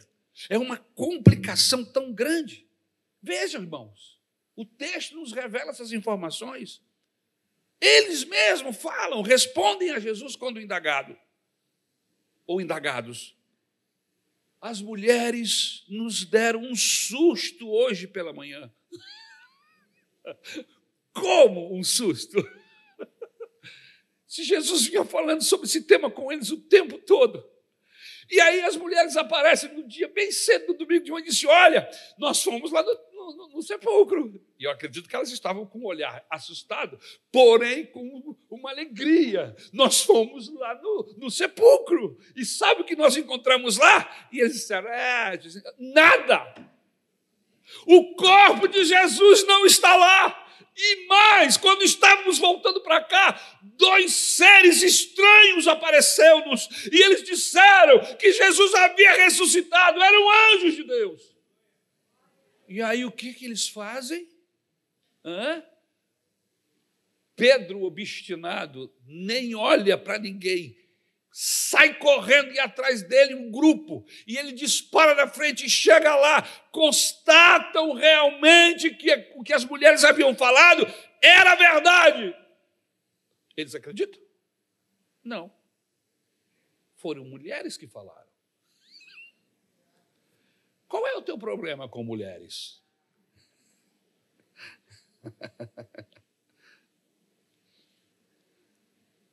é 0.48 0.58
uma 0.58 0.76
complicação 0.76 1.84
tão 1.84 2.12
grande. 2.12 2.66
Vejam, 3.22 3.62
irmãos, 3.62 4.19
o 4.60 4.64
texto 4.64 5.16
nos 5.16 5.32
revela 5.32 5.70
essas 5.70 5.92
informações. 5.92 6.82
Eles 7.80 8.24
mesmos 8.24 8.76
falam, 8.76 9.22
respondem 9.22 9.90
a 9.90 9.98
Jesus 9.98 10.36
quando 10.36 10.60
indagado 10.60 11.18
ou 12.46 12.60
indagados. 12.60 13.34
As 14.60 14.82
mulheres 14.82 15.84
nos 15.88 16.24
deram 16.24 16.60
um 16.60 16.74
susto 16.74 17.70
hoje 17.70 18.06
pela 18.06 18.32
manhã. 18.32 18.70
Como 21.14 21.74
um 21.74 21.82
susto? 21.82 22.36
Se 24.26 24.44
Jesus 24.44 24.86
vinha 24.86 25.04
falando 25.04 25.42
sobre 25.42 25.66
esse 25.66 25.82
tema 25.84 26.10
com 26.10 26.30
eles 26.30 26.50
o 26.50 26.60
tempo 26.60 26.98
todo. 26.98 27.42
E 28.30 28.40
aí 28.40 28.60
as 28.62 28.76
mulheres 28.76 29.16
aparecem 29.16 29.72
no 29.72 29.82
dia 29.88 30.06
bem 30.06 30.30
cedo, 30.30 30.68
no 30.68 30.74
domingo 30.74 31.04
de 31.04 31.10
manhã, 31.10 31.24
e 31.24 31.28
dizem: 31.30 31.48
Olha, 31.48 31.90
nós 32.16 32.40
fomos 32.42 32.70
lá 32.70 32.82
no, 32.82 32.90
no, 33.36 33.48
no, 33.48 33.62
sepulcro. 33.62 34.40
E 34.58 34.64
eu 34.64 34.70
acredito 34.70 35.08
que 35.08 35.14
elas 35.14 35.30
estavam 35.30 35.66
com 35.66 35.80
um 35.80 35.86
olhar 35.86 36.24
assustado, 36.30 36.98
porém 37.30 37.86
com 37.86 38.36
uma 38.50 38.70
alegria. 38.70 39.54
Nós 39.72 40.02
fomos 40.02 40.52
lá 40.54 40.74
no, 40.82 41.14
no 41.18 41.30
sepulcro. 41.30 42.18
E 42.34 42.44
sabe 42.44 42.82
o 42.82 42.84
que 42.84 42.96
nós 42.96 43.16
encontramos 43.16 43.76
lá? 43.76 44.28
E 44.32 44.40
eles 44.40 44.54
disseram: 44.54 44.88
É, 44.88 45.38
nada. 45.78 46.54
O 47.86 48.14
corpo 48.14 48.66
de 48.66 48.84
Jesus 48.84 49.46
não 49.46 49.64
está 49.64 49.94
lá. 49.94 50.46
E 50.76 51.06
mais, 51.06 51.56
quando 51.56 51.82
estávamos 51.82 52.38
voltando 52.38 52.80
para 52.80 53.02
cá, 53.02 53.40
dois 53.76 54.12
seres 54.14 54.82
estranhos 54.82 55.68
apareceram-nos 55.68 56.68
e 56.90 57.02
eles 57.02 57.22
disseram 57.22 57.98
que 58.16 58.32
Jesus 58.32 58.74
havia 58.74 59.12
ressuscitado, 59.16 60.00
eram 60.02 60.54
anjos 60.54 60.76
de 60.76 60.84
Deus. 60.84 61.39
E 62.70 62.80
aí 62.80 63.04
o 63.04 63.10
que, 63.10 63.34
que 63.34 63.44
eles 63.44 63.68
fazem? 63.68 64.28
Hã? 65.24 65.60
Pedro, 67.34 67.82
obstinado, 67.82 68.94
nem 69.04 69.56
olha 69.56 69.98
para 69.98 70.20
ninguém, 70.20 70.78
sai 71.32 71.98
correndo 71.98 72.52
e 72.52 72.60
atrás 72.60 73.02
dele 73.02 73.34
um 73.34 73.50
grupo, 73.50 74.06
e 74.24 74.36
ele 74.36 74.52
dispara 74.52 75.16
na 75.16 75.26
frente 75.26 75.66
e 75.66 75.70
chega 75.70 76.14
lá, 76.14 76.42
constatam 76.70 77.92
realmente 77.92 78.90
que 78.90 79.32
o 79.34 79.42
que 79.42 79.52
as 79.52 79.64
mulheres 79.64 80.04
haviam 80.04 80.32
falado 80.36 80.86
era 81.20 81.56
verdade. 81.56 82.36
Eles 83.56 83.74
acreditam? 83.74 84.22
Não. 85.24 85.52
Foram 86.94 87.24
mulheres 87.24 87.76
que 87.76 87.88
falaram. 87.88 88.19
Qual 90.90 91.06
é 91.06 91.16
o 91.16 91.22
teu 91.22 91.38
problema 91.38 91.88
com 91.88 92.02
mulheres? 92.02 92.82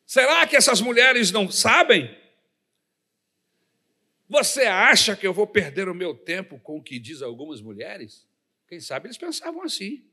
Será 0.05 0.45
que 0.45 0.55
essas 0.55 0.79
mulheres 0.79 1.31
não 1.31 1.49
sabem? 1.49 2.15
Você 4.29 4.65
acha 4.65 5.15
que 5.15 5.25
eu 5.25 5.33
vou 5.33 5.47
perder 5.47 5.89
o 5.89 5.95
meu 5.95 6.13
tempo 6.15 6.59
com 6.59 6.77
o 6.77 6.83
que 6.83 6.99
diz 6.99 7.23
algumas 7.23 7.59
mulheres? 7.59 8.29
Quem 8.67 8.79
sabe 8.79 9.07
eles 9.07 9.17
pensavam 9.17 9.63
assim. 9.63 10.07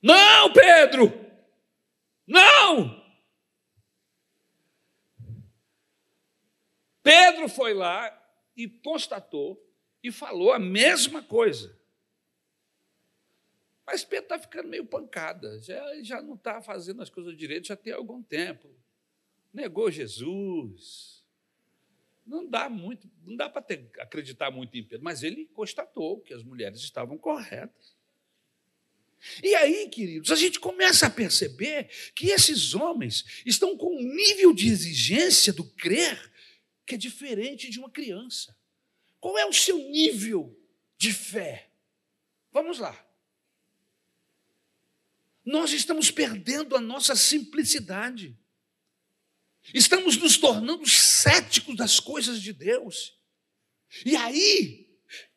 Não, 0.00 0.50
Pedro! 0.54 1.12
Não! 2.26 3.04
Pedro 7.02 7.46
foi 7.50 7.74
lá 7.74 8.23
e 8.56 8.68
constatou 8.68 9.60
e 10.02 10.12
falou 10.12 10.52
a 10.52 10.58
mesma 10.58 11.22
coisa. 11.22 11.78
Mas 13.86 14.04
Pedro 14.04 14.24
está 14.24 14.38
ficando 14.38 14.68
meio 14.68 14.84
pancada, 14.84 15.60
já, 15.60 16.02
já 16.02 16.22
não 16.22 16.34
está 16.34 16.62
fazendo 16.62 17.02
as 17.02 17.10
coisas 17.10 17.36
direito 17.36 17.68
já 17.68 17.76
tem 17.76 17.92
algum 17.92 18.22
tempo. 18.22 18.68
Negou 19.52 19.90
Jesus. 19.90 21.22
Não 22.26 22.46
dá 22.46 22.70
muito, 22.70 23.10
não 23.22 23.36
dá 23.36 23.50
para 23.50 23.62
acreditar 24.00 24.50
muito 24.50 24.76
em 24.76 24.82
Pedro, 24.82 25.04
mas 25.04 25.22
ele 25.22 25.46
constatou 25.52 26.20
que 26.20 26.32
as 26.32 26.42
mulheres 26.42 26.80
estavam 26.80 27.18
corretas. 27.18 27.94
E 29.42 29.54
aí, 29.54 29.88
queridos, 29.88 30.30
a 30.30 30.36
gente 30.36 30.60
começa 30.60 31.06
a 31.06 31.10
perceber 31.10 31.88
que 32.14 32.28
esses 32.28 32.74
homens 32.74 33.42
estão 33.44 33.76
com 33.76 33.94
um 33.94 34.02
nível 34.02 34.52
de 34.52 34.68
exigência 34.68 35.52
do 35.52 35.64
crer 35.64 36.30
que 36.86 36.94
é 36.94 36.98
diferente 36.98 37.70
de 37.70 37.78
uma 37.78 37.90
criança. 37.90 38.56
Qual 39.20 39.38
é 39.38 39.46
o 39.46 39.52
seu 39.52 39.78
nível 39.78 40.58
de 40.98 41.12
fé? 41.12 41.70
Vamos 42.52 42.78
lá. 42.78 42.98
Nós 45.44 45.72
estamos 45.72 46.10
perdendo 46.10 46.76
a 46.76 46.80
nossa 46.80 47.14
simplicidade. 47.14 48.36
Estamos 49.72 50.16
nos 50.16 50.36
tornando 50.36 50.88
céticos 50.88 51.76
das 51.76 52.00
coisas 52.00 52.40
de 52.40 52.52
Deus. 52.52 53.18
E 54.04 54.16
aí, 54.16 54.84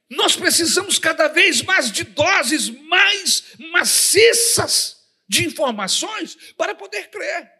nós 0.10 0.36
precisamos 0.36 0.98
cada 0.98 1.28
vez 1.28 1.62
mais 1.62 1.92
de 1.92 2.04
doses 2.04 2.70
mais 2.70 3.56
maciças 3.72 5.06
de 5.28 5.46
informações 5.46 6.36
para 6.56 6.74
poder 6.74 7.10
crer. 7.10 7.57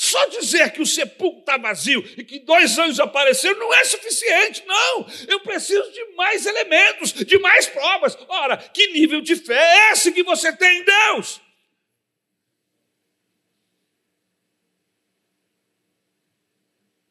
Só 0.00 0.26
dizer 0.26 0.70
que 0.70 0.80
o 0.80 0.86
sepulcro 0.86 1.40
está 1.40 1.56
vazio 1.56 2.08
e 2.16 2.22
que 2.22 2.38
dois 2.38 2.78
anjos 2.78 3.00
apareceram 3.00 3.58
não 3.58 3.74
é 3.74 3.84
suficiente, 3.84 4.64
não. 4.64 5.08
Eu 5.26 5.40
preciso 5.40 5.90
de 5.90 6.14
mais 6.14 6.46
elementos, 6.46 7.12
de 7.12 7.36
mais 7.40 7.66
provas. 7.66 8.16
Ora, 8.28 8.56
que 8.56 8.92
nível 8.92 9.20
de 9.20 9.34
fé 9.34 9.58
é 9.58 9.92
esse 9.92 10.12
que 10.12 10.22
você 10.22 10.56
tem 10.56 10.82
em 10.82 10.84
Deus? 10.84 11.40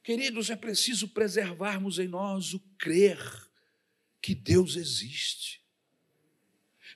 Queridos, 0.02 0.50
é 0.50 0.56
preciso 0.56 1.10
preservarmos 1.10 2.00
em 2.00 2.08
nós 2.08 2.54
o 2.54 2.60
crer 2.80 3.20
que 4.22 4.34
Deus 4.34 4.78
existe. 4.78 5.62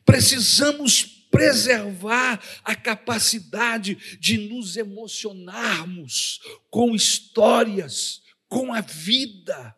Precisamos 0.06 1.21
preservar 1.32 2.40
a 2.64 2.76
capacidade 2.76 3.96
de 4.20 4.38
nos 4.38 4.78
emocionarmos 4.78 6.42
com 6.70 6.94
histórias, 6.94 8.22
com 8.48 8.74
a 8.74 8.82
vida. 8.82 9.76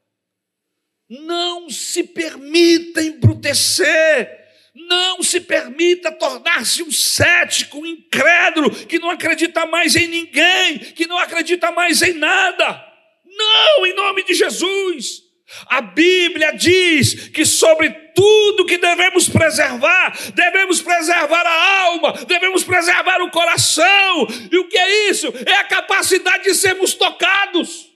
Não 1.07 1.69
se 1.69 2.03
permita 2.03 3.01
embrutecer. 3.01 4.41
Não 4.75 5.21
se 5.21 5.39
permita 5.39 6.11
tornar-se 6.11 6.81
um 6.81 6.91
cético, 6.91 7.77
um 7.77 7.85
incrédulo, 7.85 8.71
que 8.71 8.97
não 8.97 9.11
acredita 9.11 9.67
mais 9.67 9.95
em 9.95 10.07
ninguém, 10.07 10.79
que 10.79 11.05
não 11.05 11.19
acredita 11.19 11.71
mais 11.71 12.01
em 12.01 12.13
nada. 12.13 12.83
Não, 13.23 13.85
em 13.85 13.93
nome 13.93 14.23
de 14.23 14.33
Jesus. 14.33 15.22
A 15.67 15.81
Bíblia 15.81 16.53
diz 16.53 17.29
que 17.29 17.45
sobre 17.45 17.89
tudo 18.15 18.65
que 18.65 18.77
devemos 18.77 19.27
preservar, 19.27 20.17
devemos 20.33 20.81
preservar 20.81 21.45
a 21.45 21.79
alma, 21.81 22.13
devemos 22.25 22.63
preservar 22.63 23.21
o 23.21 23.29
coração. 23.29 24.27
E 24.51 24.57
o 24.57 24.67
que 24.67 24.77
é 24.77 25.09
isso? 25.09 25.27
É 25.45 25.55
a 25.57 25.63
capacidade 25.65 26.43
de 26.43 26.55
sermos 26.55 26.93
tocados. 26.93 27.91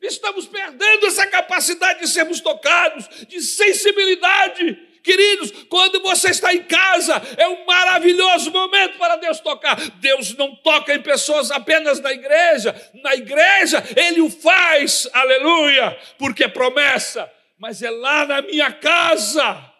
Estamos 0.00 0.46
perdendo 0.46 1.06
essa 1.06 1.26
capacidade 1.26 2.00
de 2.00 2.08
sermos 2.08 2.40
tocados, 2.40 3.08
de 3.26 3.40
sensibilidade. 3.40 4.87
Queridos, 5.08 5.50
quando 5.70 6.02
você 6.02 6.28
está 6.28 6.52
em 6.52 6.64
casa, 6.64 7.14
é 7.38 7.48
um 7.48 7.64
maravilhoso 7.64 8.50
momento 8.50 8.98
para 8.98 9.16
Deus 9.16 9.40
tocar. 9.40 9.74
Deus 9.92 10.36
não 10.36 10.54
toca 10.54 10.92
em 10.92 11.00
pessoas 11.00 11.50
apenas 11.50 11.98
na 11.98 12.12
igreja, 12.12 12.90
na 13.02 13.14
igreja 13.14 13.82
Ele 13.96 14.20
o 14.20 14.28
faz, 14.28 15.08
aleluia, 15.14 15.98
porque 16.18 16.44
é 16.44 16.48
promessa, 16.48 17.26
mas 17.58 17.82
é 17.82 17.88
lá 17.88 18.26
na 18.26 18.42
minha 18.42 18.70
casa, 18.70 19.72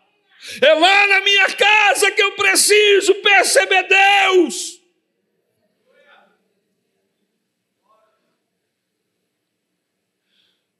é 0.62 0.72
lá 0.72 1.06
na 1.08 1.20
minha 1.20 1.48
casa 1.50 2.10
que 2.10 2.22
eu 2.22 2.32
preciso 2.32 3.14
perceber 3.16 3.82
Deus. 3.82 4.77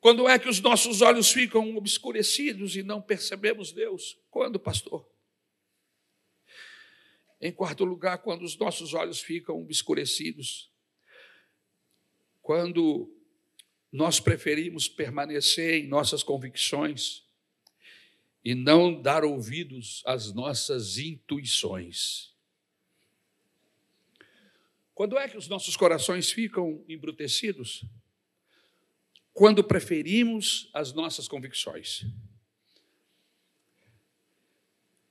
Quando 0.09 0.26
é 0.26 0.38
que 0.38 0.48
os 0.48 0.59
nossos 0.59 1.02
olhos 1.02 1.30
ficam 1.30 1.76
obscurecidos 1.76 2.74
e 2.74 2.82
não 2.82 2.98
percebemos 2.98 3.72
Deus? 3.72 4.18
Quando, 4.30 4.59
pastor? 4.59 5.06
Em 7.38 7.52
quarto 7.52 7.84
lugar, 7.84 8.16
quando 8.16 8.42
os 8.42 8.56
nossos 8.56 8.94
olhos 8.94 9.20
ficam 9.20 9.61
obscurecidos, 9.61 10.72
quando 12.40 13.14
nós 13.92 14.18
preferimos 14.18 14.88
permanecer 14.88 15.74
em 15.74 15.86
nossas 15.86 16.22
convicções 16.22 17.22
e 18.42 18.54
não 18.54 19.02
dar 19.02 19.24
ouvidos 19.24 20.02
às 20.06 20.32
nossas 20.32 20.96
intuições. 20.96 22.34
Quando 24.94 25.18
é 25.18 25.28
que 25.28 25.36
os 25.36 25.48
nossos 25.48 25.76
corações 25.76 26.32
ficam 26.32 26.82
embrutecidos? 26.88 27.84
Quando 29.39 29.62
preferimos 29.62 30.68
as 30.74 30.93
nossas 30.93 31.28
convicções, 31.28 32.05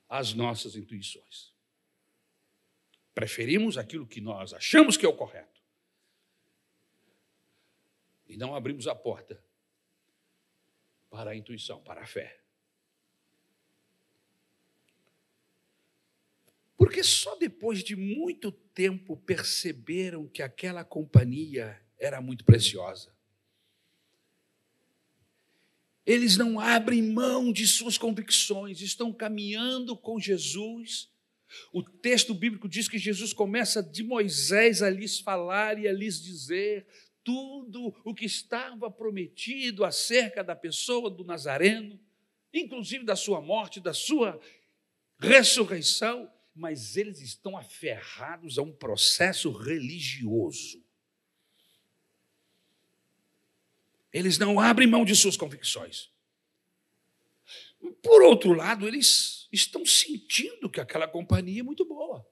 as 0.10 0.34
nossas 0.34 0.76
intuições. 0.76 1.54
Preferimos 3.16 3.78
aquilo 3.78 4.06
que 4.06 4.20
nós 4.20 4.54
achamos 4.54 4.98
que 4.98 5.06
é 5.06 5.08
o 5.08 5.16
correto. 5.16 5.62
E 8.28 8.36
não 8.36 8.54
abrimos 8.54 8.86
a 8.86 8.94
porta 8.94 9.42
para 11.10 11.32
a 11.32 11.36
intuição, 11.36 11.82
para 11.82 12.02
a 12.02 12.06
fé. 12.06 12.38
Porque 16.76 17.02
só 17.02 17.34
depois 17.38 17.82
de 17.82 17.96
muito 17.96 18.52
tempo 18.52 19.16
perceberam 19.16 20.28
que 20.28 20.42
aquela 20.42 20.84
companhia 20.84 21.82
era 21.98 22.20
muito 22.20 22.44
preciosa. 22.44 23.17
Eles 26.08 26.38
não 26.38 26.58
abrem 26.58 27.04
mão 27.04 27.52
de 27.52 27.68
suas 27.68 27.98
convicções, 27.98 28.80
estão 28.80 29.12
caminhando 29.12 29.96
com 29.98 30.18
Jesus. 30.18 31.10
O 31.74 31.84
texto 31.84 32.34
bíblico 32.34 32.70
diz 32.70 32.88
que 32.88 32.98
Jesus 32.98 33.34
começa 33.34 33.84
de 33.84 34.06
Moisés 34.06 34.82
a 34.82 34.90
lhes 34.90 35.20
falar 35.20 35.78
e 35.78 35.86
a 35.86 35.92
lhes 35.92 36.24
dizer 36.24 36.88
tudo 37.26 37.94
o 38.06 38.16
que 38.16 38.24
estava 38.24 38.90
prometido 38.90 39.84
acerca 39.84 40.42
da 40.42 40.56
pessoa 40.56 41.10
do 41.10 41.26
Nazareno, 41.26 42.00
inclusive 42.54 43.04
da 43.04 43.18
sua 43.18 43.42
morte, 43.42 43.82
da 43.82 43.94
sua 43.94 44.40
ressurreição, 45.20 46.32
mas 46.56 46.96
eles 46.96 47.20
estão 47.20 47.58
aferrados 47.58 48.58
a 48.58 48.62
um 48.62 48.72
processo 48.72 49.52
religioso. 49.52 50.82
Eles 54.12 54.38
não 54.38 54.60
abrem 54.60 54.88
mão 54.88 55.04
de 55.04 55.16
suas 55.16 55.38
convicções. 55.38 56.10
Por 58.02 58.24
outro 58.24 58.54
lado, 58.54 58.88
eles 58.88 59.48
estão 59.52 59.86
sentindo 59.86 60.70
que 60.70 60.80
aquela 60.80 61.08
companhia 61.08 61.62
é 61.62 61.64
muito 61.64 61.86
boa. 61.86 62.26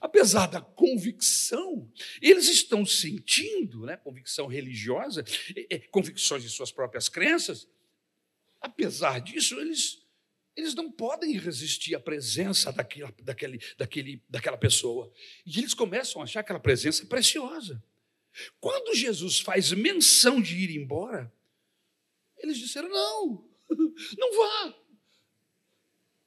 Apesar 0.00 0.46
da 0.46 0.60
convicção, 0.60 1.90
eles 2.20 2.48
estão 2.48 2.84
sentindo, 2.84 3.84
né, 3.84 3.96
convicção 3.96 4.46
religiosa, 4.46 5.24
convicções 5.90 6.42
de 6.42 6.50
suas 6.50 6.72
próprias 6.72 7.08
crenças. 7.08 7.68
Apesar 8.60 9.20
disso, 9.20 9.58
eles, 9.60 10.02
eles 10.56 10.74
não 10.74 10.90
podem 10.90 11.36
resistir 11.38 11.94
à 11.94 12.00
presença 12.00 12.72
daquela, 12.72 13.14
daquele, 13.22 13.60
daquele, 13.76 14.22
daquela 14.28 14.56
pessoa. 14.56 15.12
E 15.44 15.58
eles 15.58 15.74
começam 15.74 16.20
a 16.20 16.24
achar 16.24 16.40
aquela 16.40 16.60
presença 16.60 17.04
preciosa. 17.06 17.82
Quando 18.60 18.94
Jesus 18.94 19.40
faz 19.40 19.72
menção 19.72 20.40
de 20.40 20.56
ir 20.56 20.76
embora, 20.76 21.32
eles 22.38 22.58
disseram: 22.58 22.88
não, 22.88 23.48
não 24.18 24.36
vá. 24.36 24.74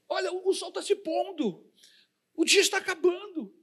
Olha, 0.09 0.31
o 0.31 0.53
sol 0.53 0.69
está 0.69 0.81
se 0.81 0.95
pondo, 0.95 1.65
o 2.33 2.45
dia 2.45 2.61
está 2.61 2.77
acabando. 2.77 3.53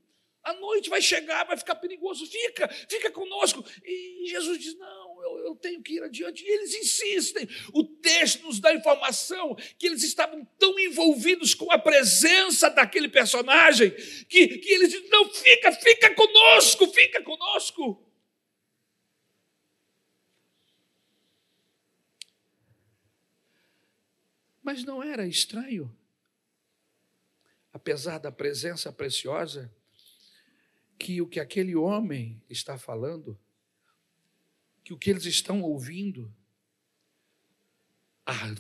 A 0.43 0.53
noite 0.53 0.91
vai 0.91 1.01
chegar, 1.01 1.45
vai 1.45 1.57
ficar 1.57 1.75
perigoso. 1.77 2.27
Fica, 2.27 2.69
fica 2.69 3.11
conosco. 3.11 3.65
E 3.83 4.27
Jesus 4.29 4.59
diz: 4.59 4.77
Não, 4.77 5.23
eu, 5.23 5.39
eu, 5.47 5.57
tenho 5.57 5.83
que 5.83 5.95
ir 5.95 6.03
adiante. 6.03 6.45
E 6.45 6.49
eles 6.51 6.75
insistem. 6.75 7.49
O 7.73 7.83
texto 7.83 8.43
nos 8.45 8.61
dá 8.61 8.75
informação 8.75 9.57
que 9.79 9.87
eles 9.87 10.03
estavam 10.03 10.45
tão 10.59 10.79
envolvidos 10.79 11.55
com 11.55 11.73
a 11.73 11.79
presença 11.79 12.69
daquele 12.69 13.09
personagem 13.09 13.91
que, 14.29 14.59
que 14.59 14.69
eles 14.69 14.91
dizem: 14.91 15.09
Não, 15.09 15.31
fica, 15.33 15.73
fica 15.73 16.15
conosco, 16.15 16.87
fica 16.89 17.23
conosco. 17.23 18.14
Mas 24.65 24.83
não 24.83 25.03
era 25.03 25.27
estranho, 25.27 25.95
apesar 27.71 28.17
da 28.17 28.33
presença 28.33 28.91
preciosa 28.91 29.71
que 30.99 31.21
o 31.21 31.29
que 31.29 31.39
aquele 31.39 31.77
homem 31.77 32.43
está 32.49 32.79
falando, 32.79 33.39
que 34.83 34.95
o 34.95 34.99
que 34.99 35.11
eles 35.11 35.27
estão 35.27 35.61
ouvindo, 35.61 36.35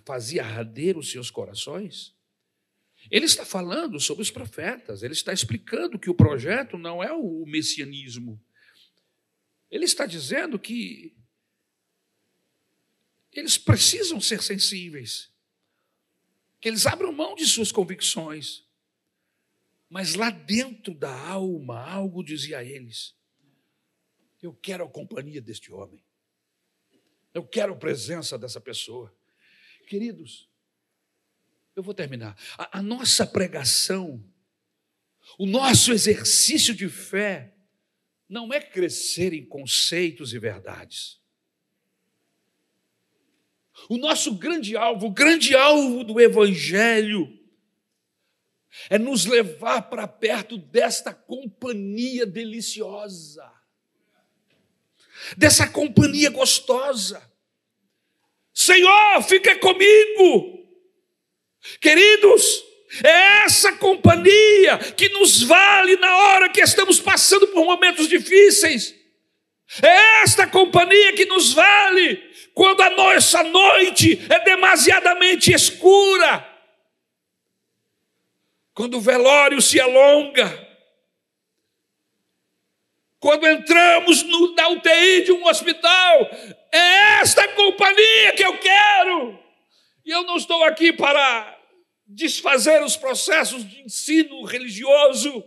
fazia 0.05 0.44
arder 0.44 0.98
os 0.98 1.11
seus 1.11 1.30
corações? 1.30 2.14
Ele 3.11 3.24
está 3.24 3.46
falando 3.46 3.98
sobre 3.98 4.22
os 4.22 4.30
profetas, 4.30 5.02
ele 5.02 5.14
está 5.14 5.32
explicando 5.32 5.98
que 5.98 6.11
o 6.11 6.14
projeto 6.14 6.76
não 6.76 7.02
é 7.02 7.12
o 7.12 7.46
messianismo. 7.46 8.38
Ele 9.70 9.86
está 9.86 10.05
dizendo 10.05 10.59
que 10.59 11.16
eles 13.32 13.57
precisam 13.57 14.20
ser 14.20 14.42
sensíveis, 14.42 15.34
que 16.65 16.69
eles 16.71 16.87
abram 16.87 17.12
mão 17.12 17.35
de 17.35 17.45
suas 17.45 17.71
convicções, 17.71 18.65
mas 19.87 20.15
lá 20.15 20.31
dentro 20.31 20.95
da 20.95 21.15
alma, 21.29 21.79
algo 21.79 22.25
dizia 22.25 22.57
a 22.57 22.65
eles: 22.65 23.15
Eu 24.43 24.55
quero 24.55 24.83
a 24.83 24.89
companhia 24.89 25.43
deste 25.43 25.71
homem. 25.71 26.03
Eu 27.35 27.47
quero 27.47 27.75
a 27.75 27.77
presença 27.77 28.39
dessa 28.39 28.62
pessoa. 28.62 29.15
Queridos, 29.87 30.49
eu 31.77 31.83
vou 31.83 31.93
terminar. 31.93 32.35
A, 32.57 32.79
a 32.79 32.83
nossa 32.83 33.27
pregação, 33.27 34.25
o 35.39 35.45
nosso 35.45 35.93
exercício 35.93 36.75
de 36.75 36.89
fé, 36.89 37.55
não 38.27 38.51
é 38.55 38.59
crescer 38.59 39.35
em 39.35 39.45
conceitos 39.45 40.33
e 40.33 40.39
verdades. 40.39 41.21
O 43.89 43.97
nosso 43.97 44.35
grande 44.35 44.77
alvo, 44.77 45.07
o 45.07 45.11
grande 45.11 45.55
alvo 45.55 46.05
do 46.05 46.20
Evangelho, 46.20 47.39
é 48.89 48.99
nos 48.99 49.25
levar 49.25 49.83
para 49.83 50.07
perto 50.09 50.57
desta 50.57 51.12
companhia 51.12 52.27
deliciosa, 52.27 53.51
dessa 55.37 55.66
companhia 55.66 56.31
gostosa. 56.31 57.22
Senhor, 58.53 59.22
fica 59.22 59.59
comigo. 59.59 60.64
Queridos, 61.81 62.64
é 63.03 63.45
essa 63.45 63.72
companhia 63.72 64.79
que 64.97 65.09
nos 65.09 65.43
vale 65.43 65.97
na 65.97 66.16
hora 66.16 66.49
que 66.49 66.61
estamos 66.61 67.01
passando 67.01 67.49
por 67.49 67.64
momentos 67.64 68.09
difíceis. 68.09 68.95
É 69.83 70.22
esta 70.22 70.47
companhia 70.47 71.12
que 71.14 71.27
nos 71.27 71.53
vale 71.53 72.34
quando 72.55 72.80
a 72.82 72.90
nossa 72.90 73.42
noite 73.42 74.24
é 74.30 74.38
demasiadamente 74.40 75.52
escura 75.52 76.55
quando 78.72 78.96
o 78.96 79.00
velório 79.00 79.62
se 79.62 79.80
alonga, 79.80 80.68
quando 83.20 83.46
entramos 83.46 84.22
no, 84.24 84.55
na 84.55 84.68
UTI 84.68 85.24
de 85.24 85.32
um 85.32 85.46
hospital, 85.46 86.28
é 86.72 87.20
esta 87.20 87.46
companhia 87.48 88.32
que 88.36 88.44
eu 88.44 88.59
quero. 88.59 89.38
E 90.05 90.11
eu 90.11 90.24
não 90.24 90.36
estou 90.36 90.62
aqui 90.64 90.92
para 90.92 91.59
desfazer 92.07 92.82
os 92.82 92.96
processos 92.96 93.64
de 93.64 93.80
ensino 93.80 94.44
religioso 94.44 95.42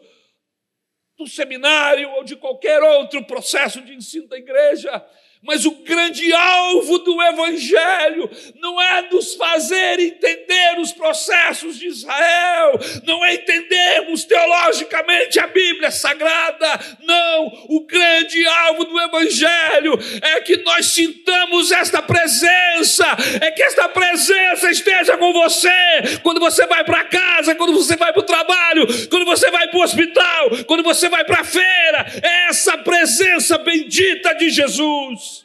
do 1.18 1.28
seminário 1.28 2.10
ou 2.12 2.24
de 2.24 2.36
qualquer 2.36 2.82
outro 2.82 3.24
processo 3.26 3.82
de 3.82 3.94
ensino 3.94 4.28
da 4.28 4.38
igreja. 4.38 5.06
Mas 5.48 5.66
o 5.66 5.72
grande 5.72 6.34
alvo 6.34 7.00
do 7.00 7.22
Evangelho 7.22 8.30
não 8.60 8.82
é 8.82 9.08
nos 9.10 9.34
fazer 9.36 9.98
entender 9.98 10.78
os 10.78 10.92
processos 10.92 11.80
de 11.80 11.88
Israel, 11.88 12.78
não 13.06 13.24
é 13.24 13.36
entendermos 13.36 14.26
teologicamente 14.26 15.40
a 15.40 15.48
Bíblia 15.48 15.90
Sagrada, 15.90 16.98
não. 17.02 17.66
O 17.70 17.86
grande 17.86 18.46
alvo 18.46 18.84
do 18.84 19.00
Evangelho 19.00 19.98
é 20.22 20.42
que 20.42 20.58
nós 20.58 20.88
sintamos 20.88 21.72
esta 21.72 22.02
presença, 22.02 23.06
é 23.40 23.50
que 23.50 23.64
esta 23.64 23.88
presença 23.88 24.70
esteja 24.70 25.18
com 25.18 25.32
você 25.32 26.20
quando 26.24 26.42
você 26.42 26.66
vai 26.68 26.84
para 26.84 27.06
casa, 27.06 27.56
quando 27.56 27.74
você 27.74 27.96
vai 27.96 28.12
para 28.12 28.22
o 28.22 28.26
trabalho, 28.26 28.86
quando 29.08 29.24
você 29.24 29.50
vai 29.50 29.70
para 29.70 29.80
o 29.80 29.84
hospital, 29.84 30.50
quando 30.66 30.84
você 30.84 31.08
vai 31.08 31.24
para 31.24 31.40
a 31.40 31.46
feira, 31.46 32.06
é 32.22 32.50
essa 32.50 32.78
presença 32.78 33.58
bendita 33.58 34.34
de 34.34 34.50
Jesus. 34.50 35.37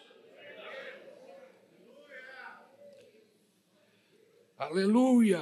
Aleluia! 4.62 5.40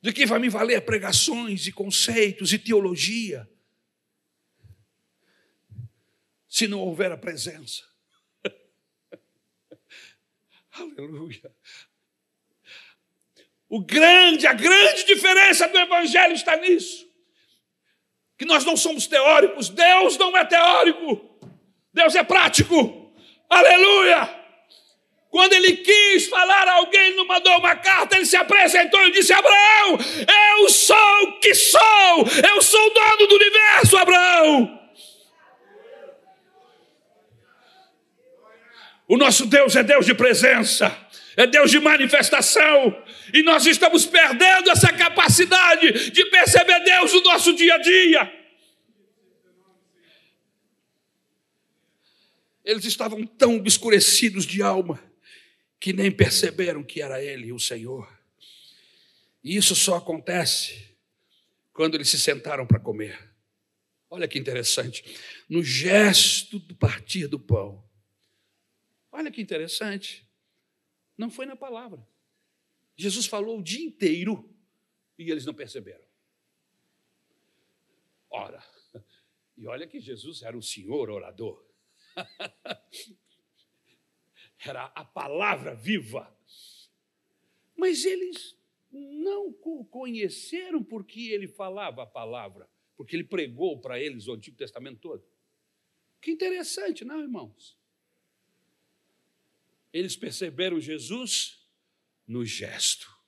De 0.00 0.14
que 0.14 0.24
vai 0.24 0.38
me 0.38 0.48
valer 0.48 0.82
pregações 0.82 1.66
e 1.66 1.72
conceitos 1.72 2.54
e 2.54 2.58
teologia, 2.58 3.46
se 6.48 6.66
não 6.66 6.80
houver 6.80 7.12
a 7.12 7.18
presença? 7.18 7.84
Aleluia! 10.72 11.54
O 13.68 13.84
grande, 13.84 14.46
a 14.46 14.54
grande 14.54 15.04
diferença 15.04 15.68
do 15.68 15.78
Evangelho 15.78 16.32
está 16.32 16.56
nisso. 16.56 17.06
Que 18.38 18.46
nós 18.46 18.64
não 18.64 18.74
somos 18.74 19.06
teóricos, 19.06 19.68
Deus 19.68 20.16
não 20.16 20.34
é 20.34 20.46
teórico, 20.46 21.38
Deus 21.92 22.14
é 22.14 22.24
prático. 22.24 23.12
Aleluia! 23.50 24.39
Quando 25.30 25.52
ele 25.52 25.76
quis 25.76 26.26
falar 26.26 26.66
a 26.66 26.72
alguém, 26.74 27.08
ele 27.08 27.16
não 27.16 27.26
mandou 27.26 27.56
uma 27.56 27.76
carta, 27.76 28.16
ele 28.16 28.26
se 28.26 28.36
apresentou 28.36 29.00
e 29.06 29.12
disse: 29.12 29.32
Abraão, 29.32 29.96
eu 30.58 30.68
sou 30.68 31.22
o 31.22 31.38
que 31.38 31.54
sou, 31.54 32.26
eu 32.52 32.60
sou 32.60 32.84
o 32.84 32.90
dono 32.90 33.26
do 33.28 33.36
universo, 33.36 33.96
Abraão. 33.96 34.80
O 39.06 39.16
nosso 39.16 39.46
Deus 39.46 39.76
é 39.76 39.84
Deus 39.84 40.04
de 40.04 40.14
presença, 40.14 40.96
é 41.36 41.46
Deus 41.46 41.70
de 41.70 41.78
manifestação, 41.78 43.00
e 43.32 43.42
nós 43.44 43.66
estamos 43.66 44.06
perdendo 44.06 44.68
essa 44.70 44.92
capacidade 44.92 46.10
de 46.10 46.24
perceber 46.26 46.80
Deus 46.80 47.12
no 47.12 47.22
nosso 47.22 47.54
dia 47.54 47.74
a 47.74 47.78
dia. 47.78 48.40
Eles 52.64 52.84
estavam 52.84 53.24
tão 53.24 53.56
obscurecidos 53.56 54.44
de 54.44 54.60
alma 54.60 55.09
que 55.80 55.94
nem 55.94 56.12
perceberam 56.12 56.84
que 56.84 57.00
era 57.00 57.24
Ele, 57.24 57.52
o 57.52 57.58
Senhor. 57.58 58.06
E 59.42 59.56
isso 59.56 59.74
só 59.74 59.96
acontece 59.96 60.94
quando 61.72 61.94
eles 61.94 62.10
se 62.10 62.20
sentaram 62.20 62.66
para 62.66 62.78
comer. 62.78 63.34
Olha 64.10 64.28
que 64.28 64.38
interessante. 64.38 65.02
No 65.48 65.62
gesto 65.62 66.58
do 66.58 66.74
partir 66.74 67.26
do 67.26 67.40
pão. 67.40 67.82
Olha 69.10 69.30
que 69.30 69.40
interessante. 69.40 70.28
Não 71.16 71.30
foi 71.30 71.46
na 71.46 71.56
palavra. 71.56 72.06
Jesus 72.96 73.24
falou 73.24 73.58
o 73.58 73.62
dia 73.62 73.82
inteiro 73.82 74.54
e 75.18 75.30
eles 75.30 75.46
não 75.46 75.54
perceberam. 75.54 76.04
Ora, 78.28 78.62
e 79.56 79.66
olha 79.66 79.86
que 79.86 79.98
Jesus 79.98 80.42
era 80.42 80.56
o 80.56 80.62
Senhor 80.62 81.08
orador. 81.08 81.64
era 84.68 84.86
a 84.86 85.04
palavra 85.04 85.74
viva. 85.74 86.36
Mas 87.76 88.04
eles 88.04 88.56
não 88.92 89.48
o 89.48 89.84
conheceram 89.84 90.82
porque 90.82 91.30
ele 91.30 91.48
falava 91.48 92.02
a 92.02 92.06
palavra, 92.06 92.68
porque 92.96 93.16
ele 93.16 93.24
pregou 93.24 93.80
para 93.80 93.98
eles 93.98 94.26
o 94.26 94.32
Antigo 94.32 94.56
Testamento 94.56 95.00
todo. 95.00 95.24
Que 96.20 96.30
interessante, 96.30 97.04
não, 97.04 97.20
irmãos? 97.20 97.78
Eles 99.92 100.16
perceberam 100.16 100.78
Jesus 100.78 101.66
no 102.26 102.44
gesto. 102.44 103.18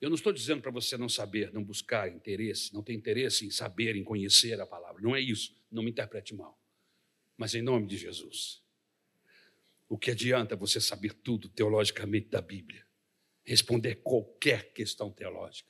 Eu 0.00 0.08
não 0.08 0.16
estou 0.16 0.32
dizendo 0.32 0.62
para 0.62 0.70
você 0.70 0.96
não 0.96 1.08
saber, 1.08 1.52
não 1.52 1.62
buscar 1.62 2.08
interesse, 2.08 2.72
não 2.74 2.82
ter 2.82 2.92
interesse 2.92 3.46
em 3.46 3.50
saber, 3.50 3.96
em 3.96 4.02
conhecer 4.02 4.60
a 4.60 4.66
palavra. 4.66 5.00
Não 5.02 5.14
é 5.14 5.20
isso. 5.20 5.56
Não 5.70 5.82
me 5.82 5.90
interprete 5.90 6.34
mal. 6.34 6.61
Mas 7.42 7.56
em 7.56 7.60
nome 7.60 7.88
de 7.88 7.96
Jesus, 7.96 8.62
o 9.88 9.98
que 9.98 10.12
adianta 10.12 10.54
você 10.54 10.80
saber 10.80 11.12
tudo 11.12 11.48
teologicamente 11.48 12.28
da 12.28 12.40
Bíblia, 12.40 12.86
responder 13.42 13.96
qualquer 13.96 14.72
questão 14.72 15.10
teológica 15.10 15.68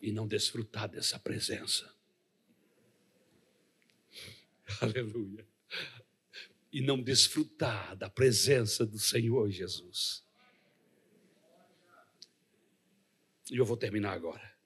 e 0.00 0.12
não 0.12 0.28
desfrutar 0.28 0.88
dessa 0.88 1.18
presença. 1.18 1.92
Aleluia. 4.80 5.44
E 6.72 6.80
não 6.80 7.02
desfrutar 7.02 7.96
da 7.96 8.08
presença 8.08 8.86
do 8.86 9.00
Senhor 9.00 9.50
Jesus. 9.50 10.24
E 13.50 13.56
eu 13.56 13.66
vou 13.66 13.76
terminar 13.76 14.12
agora. 14.12 14.56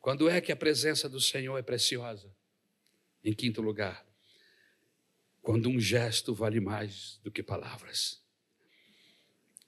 Quando 0.00 0.28
é 0.28 0.40
que 0.40 0.52
a 0.52 0.56
presença 0.56 1.08
do 1.08 1.20
Senhor 1.20 1.58
é 1.58 1.62
preciosa? 1.62 2.35
Em 3.26 3.32
quinto 3.32 3.60
lugar, 3.60 4.06
quando 5.42 5.68
um 5.68 5.80
gesto 5.80 6.32
vale 6.32 6.60
mais 6.60 7.18
do 7.24 7.30
que 7.32 7.42
palavras. 7.42 8.24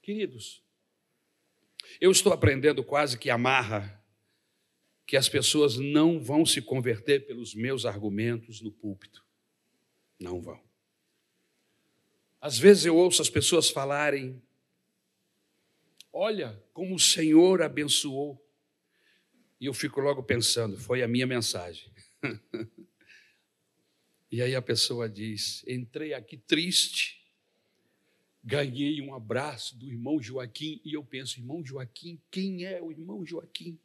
Queridos, 0.01 0.63
eu 1.99 2.09
estou 2.09 2.31
aprendendo 2.31 2.81
quase 2.85 3.19
que 3.19 3.29
amarra 3.29 4.01
que 5.05 5.17
as 5.17 5.27
pessoas 5.27 5.75
não 5.75 6.23
vão 6.23 6.45
se 6.45 6.61
converter 6.61 7.27
pelos 7.27 7.53
meus 7.53 7.85
argumentos 7.85 8.61
no 8.61 8.71
púlpito. 8.71 9.25
Não 10.17 10.39
vão. 10.39 10.63
Às 12.39 12.57
vezes 12.57 12.85
eu 12.85 12.95
ouço 12.95 13.21
as 13.21 13.29
pessoas 13.29 13.69
falarem: 13.69 14.41
Olha 16.13 16.63
como 16.71 16.95
o 16.95 16.99
Senhor 16.99 17.61
abençoou. 17.61 18.41
E 19.59 19.65
eu 19.65 19.73
fico 19.73 19.99
logo 19.99 20.23
pensando: 20.23 20.77
foi 20.77 21.03
a 21.03 21.09
minha 21.09 21.27
mensagem. 21.27 21.91
e 24.31 24.41
aí 24.41 24.55
a 24.55 24.61
pessoa 24.61 25.09
diz: 25.09 25.63
Entrei 25.67 26.13
aqui 26.13 26.37
triste 26.37 27.19
ganhei 28.43 29.01
um 29.01 29.13
abraço 29.13 29.77
do 29.77 29.85
irmão 29.85 30.21
Joaquim 30.21 30.81
e 30.83 30.93
eu 30.93 31.03
penso, 31.03 31.39
irmão 31.39 31.63
Joaquim, 31.65 32.19
quem 32.31 32.65
é 32.65 32.81
o 32.81 32.91
irmão 32.91 33.25
Joaquim? 33.25 33.77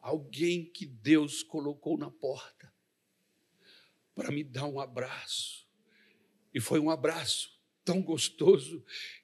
Alguém 0.00 0.64
que 0.64 0.86
Deus 0.86 1.42
colocou 1.42 1.98
na 1.98 2.10
porta 2.10 2.72
para 4.14 4.30
me 4.30 4.44
dar 4.44 4.66
um 4.66 4.80
abraço. 4.80 5.66
E 6.54 6.60
foi 6.60 6.78
um 6.78 6.88
abraço 6.88 7.60
tão 7.84 8.00
gostoso 8.00 8.82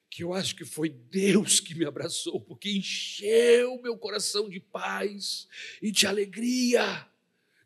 que 0.09 0.23
eu 0.23 0.33
acho 0.33 0.55
que 0.55 0.65
foi 0.65 0.89
Deus 0.89 1.59
que 1.59 1.73
me 1.73 1.85
abraçou, 1.85 2.39
porque 2.39 2.69
encheu 2.69 3.81
meu 3.81 3.97
coração 3.97 4.47
de 4.47 4.59
paz 4.59 5.47
e 5.81 5.89
de 5.89 6.05
alegria. 6.05 7.09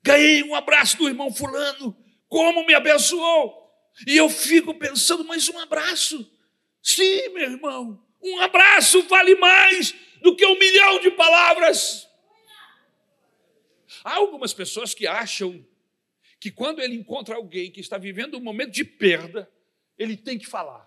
Ganhei 0.07 0.41
um 0.41 0.55
abraço 0.55 0.97
do 0.97 1.07
irmão 1.07 1.33
Fulano, 1.33 1.95
como 2.29 2.65
me 2.65 2.73
abençoou. 2.73 3.69
E 4.07 4.15
eu 4.15 4.29
fico 4.29 4.73
pensando, 4.73 5.25
mas 5.25 5.49
um 5.49 5.59
abraço? 5.59 6.31
Sim, 6.81 7.27
meu 7.33 7.51
irmão, 7.51 8.01
um 8.21 8.39
abraço 8.39 9.03
vale 9.03 9.35
mais 9.35 9.93
do 10.21 10.33
que 10.33 10.45
um 10.45 10.57
milhão 10.57 10.99
de 11.01 11.11
palavras. 11.11 12.07
Há 14.01 14.15
algumas 14.15 14.53
pessoas 14.53 14.93
que 14.93 15.05
acham 15.05 15.65
que 16.39 16.51
quando 16.51 16.79
ele 16.81 16.95
encontra 16.95 17.35
alguém 17.35 17.69
que 17.69 17.81
está 17.81 17.97
vivendo 17.97 18.37
um 18.37 18.41
momento 18.41 18.71
de 18.71 18.85
perda, 18.85 19.51
ele 19.97 20.15
tem 20.15 20.37
que 20.37 20.47
falar. 20.47 20.86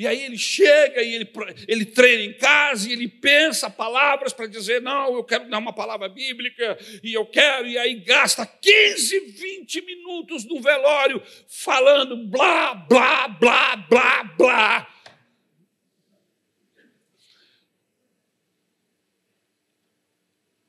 E 0.00 0.06
aí 0.06 0.22
ele 0.24 0.38
chega 0.38 1.02
e 1.02 1.14
ele, 1.14 1.30
ele 1.68 1.84
treina 1.84 2.22
em 2.22 2.32
casa 2.32 2.88
e 2.88 2.92
ele 2.94 3.06
pensa 3.06 3.68
palavras 3.68 4.32
para 4.32 4.46
dizer: 4.46 4.80
não, 4.80 5.12
eu 5.14 5.22
quero 5.22 5.46
dar 5.50 5.58
uma 5.58 5.74
palavra 5.74 6.08
bíblica 6.08 6.78
e 7.02 7.12
eu 7.12 7.26
quero, 7.26 7.68
e 7.68 7.76
aí 7.76 7.96
gasta 7.96 8.46
15, 8.46 9.20
20 9.20 9.82
minutos 9.82 10.46
no 10.46 10.58
velório 10.62 11.22
falando 11.46 12.16
blá, 12.28 12.72
blá, 12.74 13.28
blá, 13.28 13.76
blá, 13.76 14.24
blá. 14.38 14.94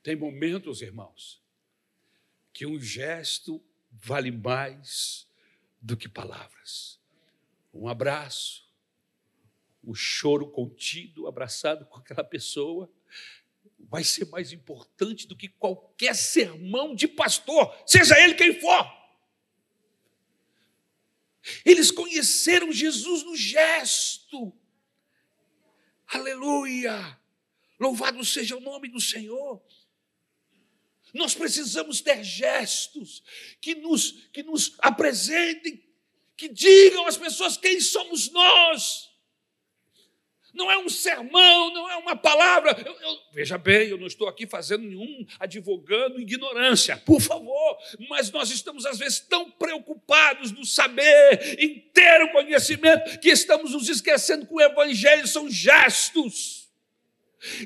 Tem 0.04 0.18
momentos, 0.18 0.82
irmãos, 0.82 1.42
que 2.52 2.66
um 2.66 2.78
gesto 2.78 3.64
vale 3.90 4.30
mais 4.30 5.26
do 5.82 5.96
que 5.96 6.10
palavras. 6.10 7.00
Um 7.74 7.88
abraço, 7.88 8.70
o 9.84 9.96
choro 9.96 10.50
contido, 10.50 11.28
abraçado 11.28 11.86
com 11.86 11.98
aquela 11.98 12.24
pessoa, 12.24 12.92
vai 13.80 14.04
ser 14.04 14.26
mais 14.26 14.52
importante 14.52 15.28
do 15.28 15.36
que 15.36 15.50
qualquer 15.50 16.16
sermão 16.16 16.96
de 16.96 17.08
pastor, 17.08 17.76
seja 17.86 18.20
ele 18.20 18.36
quem 18.36 18.60
for. 18.60 19.02
Eles 21.66 21.90
conheceram 21.90 22.72
Jesus 22.72 23.24
no 23.24 23.36
gesto. 23.36 24.54
Aleluia! 26.08 27.20
Louvado 27.80 28.24
seja 28.24 28.56
o 28.56 28.60
nome 28.60 28.88
do 28.88 29.02
Senhor. 29.02 29.62
Nós 31.14 31.34
precisamos 31.34 32.00
ter 32.00 32.24
gestos 32.24 33.24
que 33.60 33.74
nos, 33.74 34.30
que 34.32 34.44
nos 34.44 34.76
apresentem, 34.80 35.84
que 36.38 36.48
digam 36.48 37.08
às 37.08 37.18
pessoas 37.18 37.58
quem 37.58 37.82
somos 37.82 38.30
nós 38.30 39.11
não 40.54 40.72
é 40.72 40.78
um 40.78 40.90
sermão, 40.90 41.74
não 41.74 41.90
é 41.90 41.98
uma 41.98 42.16
palavra. 42.16 42.76
Eu, 42.86 42.94
eu, 42.94 43.18
veja 43.32 43.58
bem, 43.58 43.88
eu 43.88 43.98
não 43.98 44.08
estou 44.08 44.28
aqui 44.28 44.46
fazendo 44.46 44.84
nenhum 44.84 45.26
advogando 45.40 46.20
ignorância, 46.20 46.98
por 47.06 47.22
favor, 47.22 47.78
mas 48.10 48.32
nós 48.32 48.52
estamos 48.52 48.86
às 48.86 49.00
vezes 49.00 49.20
tão 49.20 49.50
preocupados 49.50 50.52
no 50.52 50.66
saber, 50.66 51.58
em 51.60 51.80
ter 51.94 52.22
o 52.24 52.32
conhecimento, 52.32 53.20
que 53.20 53.30
estamos 53.30 53.74
nos 53.74 53.88
esquecendo 53.90 54.46
que 54.46 54.54
o 54.54 54.62
Evangelho 54.62 55.28
são 55.28 55.50
gestos. 55.50 56.70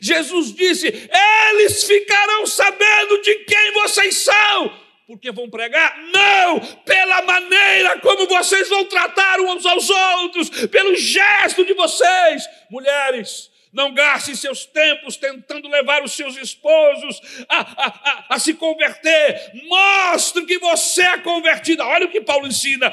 Jesus 0.01 0.53
disse: 0.53 0.88
Eles 0.88 1.83
ficarão 1.83 2.45
sabendo 2.45 3.21
de 3.21 3.36
quem 3.45 3.73
vocês 3.73 4.17
são 4.17 4.84
porque 5.07 5.31
vão 5.31 5.49
pregar? 5.49 5.97
Não! 6.11 6.59
Pela 6.83 7.21
maneira 7.21 7.99
como 7.99 8.27
vocês 8.27 8.67
vão 8.69 8.85
tratar 8.85 9.39
uns 9.39 9.65
aos 9.65 9.89
outros, 9.89 10.49
pelo 10.67 10.95
gesto 10.95 11.63
de 11.63 11.73
vocês. 11.73 12.43
Mulheres, 12.69 13.51
não 13.71 13.93
gastem 13.93 14.33
seus 14.33 14.65
tempos 14.65 15.17
tentando 15.17 15.67
levar 15.67 16.01
os 16.03 16.13
seus 16.13 16.37
esposos 16.37 17.21
a, 17.49 17.59
a, 17.59 17.87
a, 17.87 18.35
a 18.35 18.39
se 18.39 18.53
converter. 18.53 19.51
Mostre 19.65 20.45
que 20.45 20.57
você 20.59 21.01
é 21.01 21.17
convertida. 21.17 21.85
Olha 21.85 22.05
o 22.05 22.11
que 22.11 22.21
Paulo 22.21 22.47
ensina. 22.47 22.89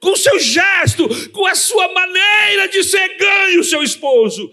Com 0.00 0.10
o 0.10 0.16
seu 0.16 0.38
gesto, 0.38 1.08
com 1.30 1.46
a 1.46 1.54
sua 1.54 1.92
maneira 1.92 2.68
de 2.68 2.82
ser 2.82 3.16
ganho, 3.16 3.62
seu 3.62 3.82
esposo. 3.82 4.52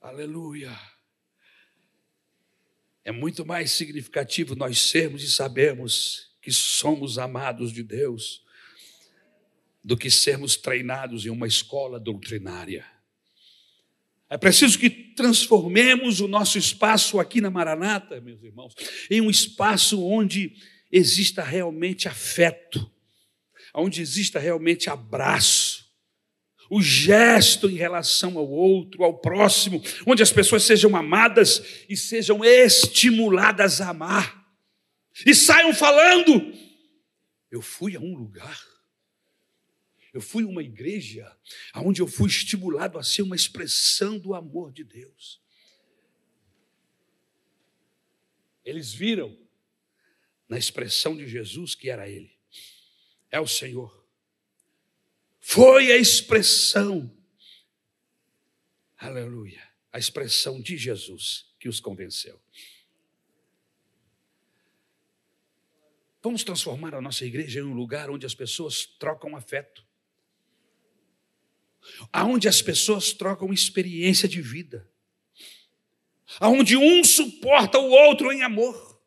Aleluia. 0.00 0.91
É 3.04 3.10
muito 3.10 3.44
mais 3.44 3.72
significativo 3.72 4.54
nós 4.54 4.80
sermos 4.80 5.22
e 5.24 5.30
sabermos 5.30 6.30
que 6.40 6.52
somos 6.52 7.18
amados 7.18 7.72
de 7.72 7.82
Deus 7.82 8.42
do 9.84 9.96
que 9.96 10.10
sermos 10.10 10.56
treinados 10.56 11.26
em 11.26 11.30
uma 11.30 11.46
escola 11.46 11.98
doutrinária. 11.98 12.86
É 14.30 14.38
preciso 14.38 14.78
que 14.78 14.88
transformemos 14.88 16.20
o 16.20 16.28
nosso 16.28 16.56
espaço 16.56 17.20
aqui 17.20 17.40
na 17.40 17.50
Maranata, 17.50 18.20
meus 18.20 18.42
irmãos, 18.42 18.74
em 19.10 19.20
um 19.20 19.28
espaço 19.28 20.02
onde 20.02 20.56
exista 20.90 21.42
realmente 21.42 22.08
afeto, 22.08 22.90
onde 23.74 24.00
exista 24.00 24.38
realmente 24.38 24.88
abraço, 24.88 25.81
o 26.72 26.80
gesto 26.80 27.68
em 27.68 27.74
relação 27.74 28.38
ao 28.38 28.48
outro, 28.48 29.04
ao 29.04 29.18
próximo, 29.18 29.82
onde 30.06 30.22
as 30.22 30.32
pessoas 30.32 30.62
sejam 30.62 30.96
amadas 30.96 31.84
e 31.86 31.94
sejam 31.94 32.42
estimuladas 32.42 33.82
a 33.82 33.90
amar, 33.90 34.50
e 35.26 35.34
saiam 35.34 35.74
falando: 35.74 36.50
eu 37.50 37.60
fui 37.60 37.94
a 37.94 38.00
um 38.00 38.16
lugar, 38.16 38.58
eu 40.14 40.22
fui 40.22 40.44
a 40.44 40.46
uma 40.46 40.62
igreja, 40.62 41.30
onde 41.74 42.00
eu 42.00 42.06
fui 42.06 42.30
estimulado 42.30 42.98
a 42.98 43.02
ser 43.02 43.20
uma 43.20 43.36
expressão 43.36 44.18
do 44.18 44.32
amor 44.32 44.72
de 44.72 44.82
Deus. 44.82 45.42
Eles 48.64 48.94
viram 48.94 49.36
na 50.48 50.56
expressão 50.56 51.14
de 51.14 51.28
Jesus 51.28 51.74
que 51.74 51.90
era 51.90 52.08
Ele, 52.08 52.34
é 53.30 53.38
o 53.38 53.46
Senhor 53.46 54.01
foi 55.44 55.90
a 55.90 55.96
expressão, 55.98 57.12
aleluia, 58.96 59.60
a 59.92 59.98
expressão 59.98 60.62
de 60.62 60.78
Jesus 60.78 61.52
que 61.58 61.68
os 61.68 61.80
convenceu. 61.80 62.40
Vamos 66.22 66.44
transformar 66.44 66.94
a 66.94 67.00
nossa 67.00 67.26
igreja 67.26 67.58
em 67.58 67.64
um 67.64 67.74
lugar 67.74 68.08
onde 68.08 68.24
as 68.24 68.36
pessoas 68.36 68.86
trocam 68.86 69.34
afeto, 69.34 69.84
aonde 72.12 72.46
as 72.46 72.62
pessoas 72.62 73.12
trocam 73.12 73.52
experiência 73.52 74.28
de 74.28 74.40
vida, 74.40 74.88
aonde 76.38 76.76
um 76.76 77.02
suporta 77.02 77.80
o 77.80 77.90
outro 77.90 78.30
em 78.30 78.42
amor, 78.42 79.02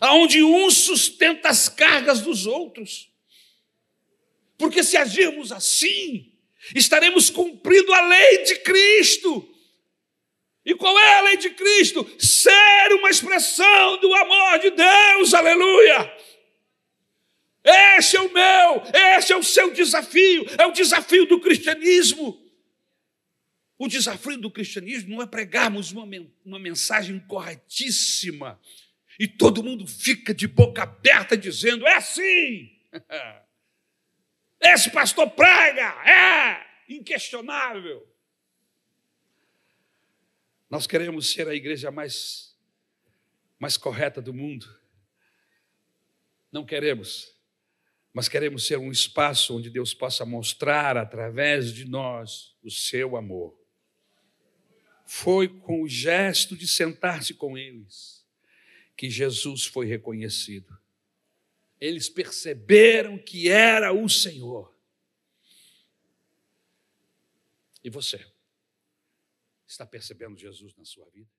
aonde 0.00 0.44
um 0.44 0.70
sustenta 0.70 1.48
as 1.48 1.68
cargas 1.68 2.20
dos 2.20 2.46
outros 2.46 3.12
Porque 4.58 4.82
se 4.82 4.96
agirmos 4.96 5.52
assim, 5.52 6.32
estaremos 6.74 7.30
cumprindo 7.30 7.94
a 7.94 8.00
lei 8.02 8.42
de 8.42 8.56
Cristo. 8.56 9.48
E 10.64 10.74
qual 10.74 10.98
é 10.98 11.18
a 11.18 11.22
lei 11.22 11.36
de 11.36 11.50
Cristo? 11.50 12.06
Ser 12.18 12.92
uma 12.92 13.08
expressão 13.08 13.98
do 14.00 14.12
amor 14.14 14.58
de 14.58 14.70
Deus, 14.70 15.32
aleluia. 15.32 16.12
Esse 17.64 18.16
é 18.16 18.20
o 18.20 18.32
meu, 18.32 18.82
esse 19.16 19.32
é 19.32 19.36
o 19.36 19.42
seu 19.42 19.72
desafio, 19.72 20.44
é 20.58 20.66
o 20.66 20.72
desafio 20.72 21.26
do 21.26 21.40
cristianismo. 21.40 22.42
O 23.78 23.86
desafio 23.86 24.38
do 24.38 24.50
cristianismo 24.50 25.14
não 25.14 25.22
é 25.22 25.26
pregarmos 25.26 25.92
uma, 25.92 26.04
uma 26.44 26.58
mensagem 26.58 27.20
corretíssima 27.20 28.60
e 29.18 29.28
todo 29.28 29.62
mundo 29.62 29.86
fica 29.86 30.34
de 30.34 30.46
boca 30.46 30.82
aberta 30.82 31.36
dizendo: 31.36 31.86
é 31.86 31.94
assim. 31.94 32.70
Esse 34.60 34.90
pastor 34.90 35.30
prega, 35.30 35.94
é 36.04 36.66
inquestionável. 36.88 38.06
Nós 40.68 40.86
queremos 40.86 41.30
ser 41.30 41.48
a 41.48 41.54
igreja 41.54 41.90
mais, 41.90 42.56
mais 43.58 43.76
correta 43.76 44.20
do 44.20 44.34
mundo. 44.34 44.78
Não 46.52 46.64
queremos, 46.64 47.34
mas 48.12 48.28
queremos 48.28 48.66
ser 48.66 48.78
um 48.78 48.90
espaço 48.90 49.56
onde 49.56 49.70
Deus 49.70 49.94
possa 49.94 50.24
mostrar 50.24 50.96
através 50.96 51.72
de 51.72 51.84
nós 51.84 52.56
o 52.62 52.70
seu 52.70 53.16
amor. 53.16 53.58
Foi 55.06 55.48
com 55.48 55.82
o 55.82 55.88
gesto 55.88 56.54
de 56.54 56.66
sentar-se 56.68 57.32
com 57.32 57.56
eles 57.56 58.26
que 58.94 59.08
Jesus 59.08 59.64
foi 59.64 59.86
reconhecido. 59.86 60.77
Eles 61.80 62.08
perceberam 62.08 63.18
que 63.18 63.48
era 63.48 63.92
o 63.92 64.08
Senhor. 64.08 64.74
E 67.84 67.90
você? 67.90 68.24
Está 69.66 69.86
percebendo 69.86 70.36
Jesus 70.36 70.74
na 70.76 70.84
sua 70.84 71.08
vida? 71.10 71.37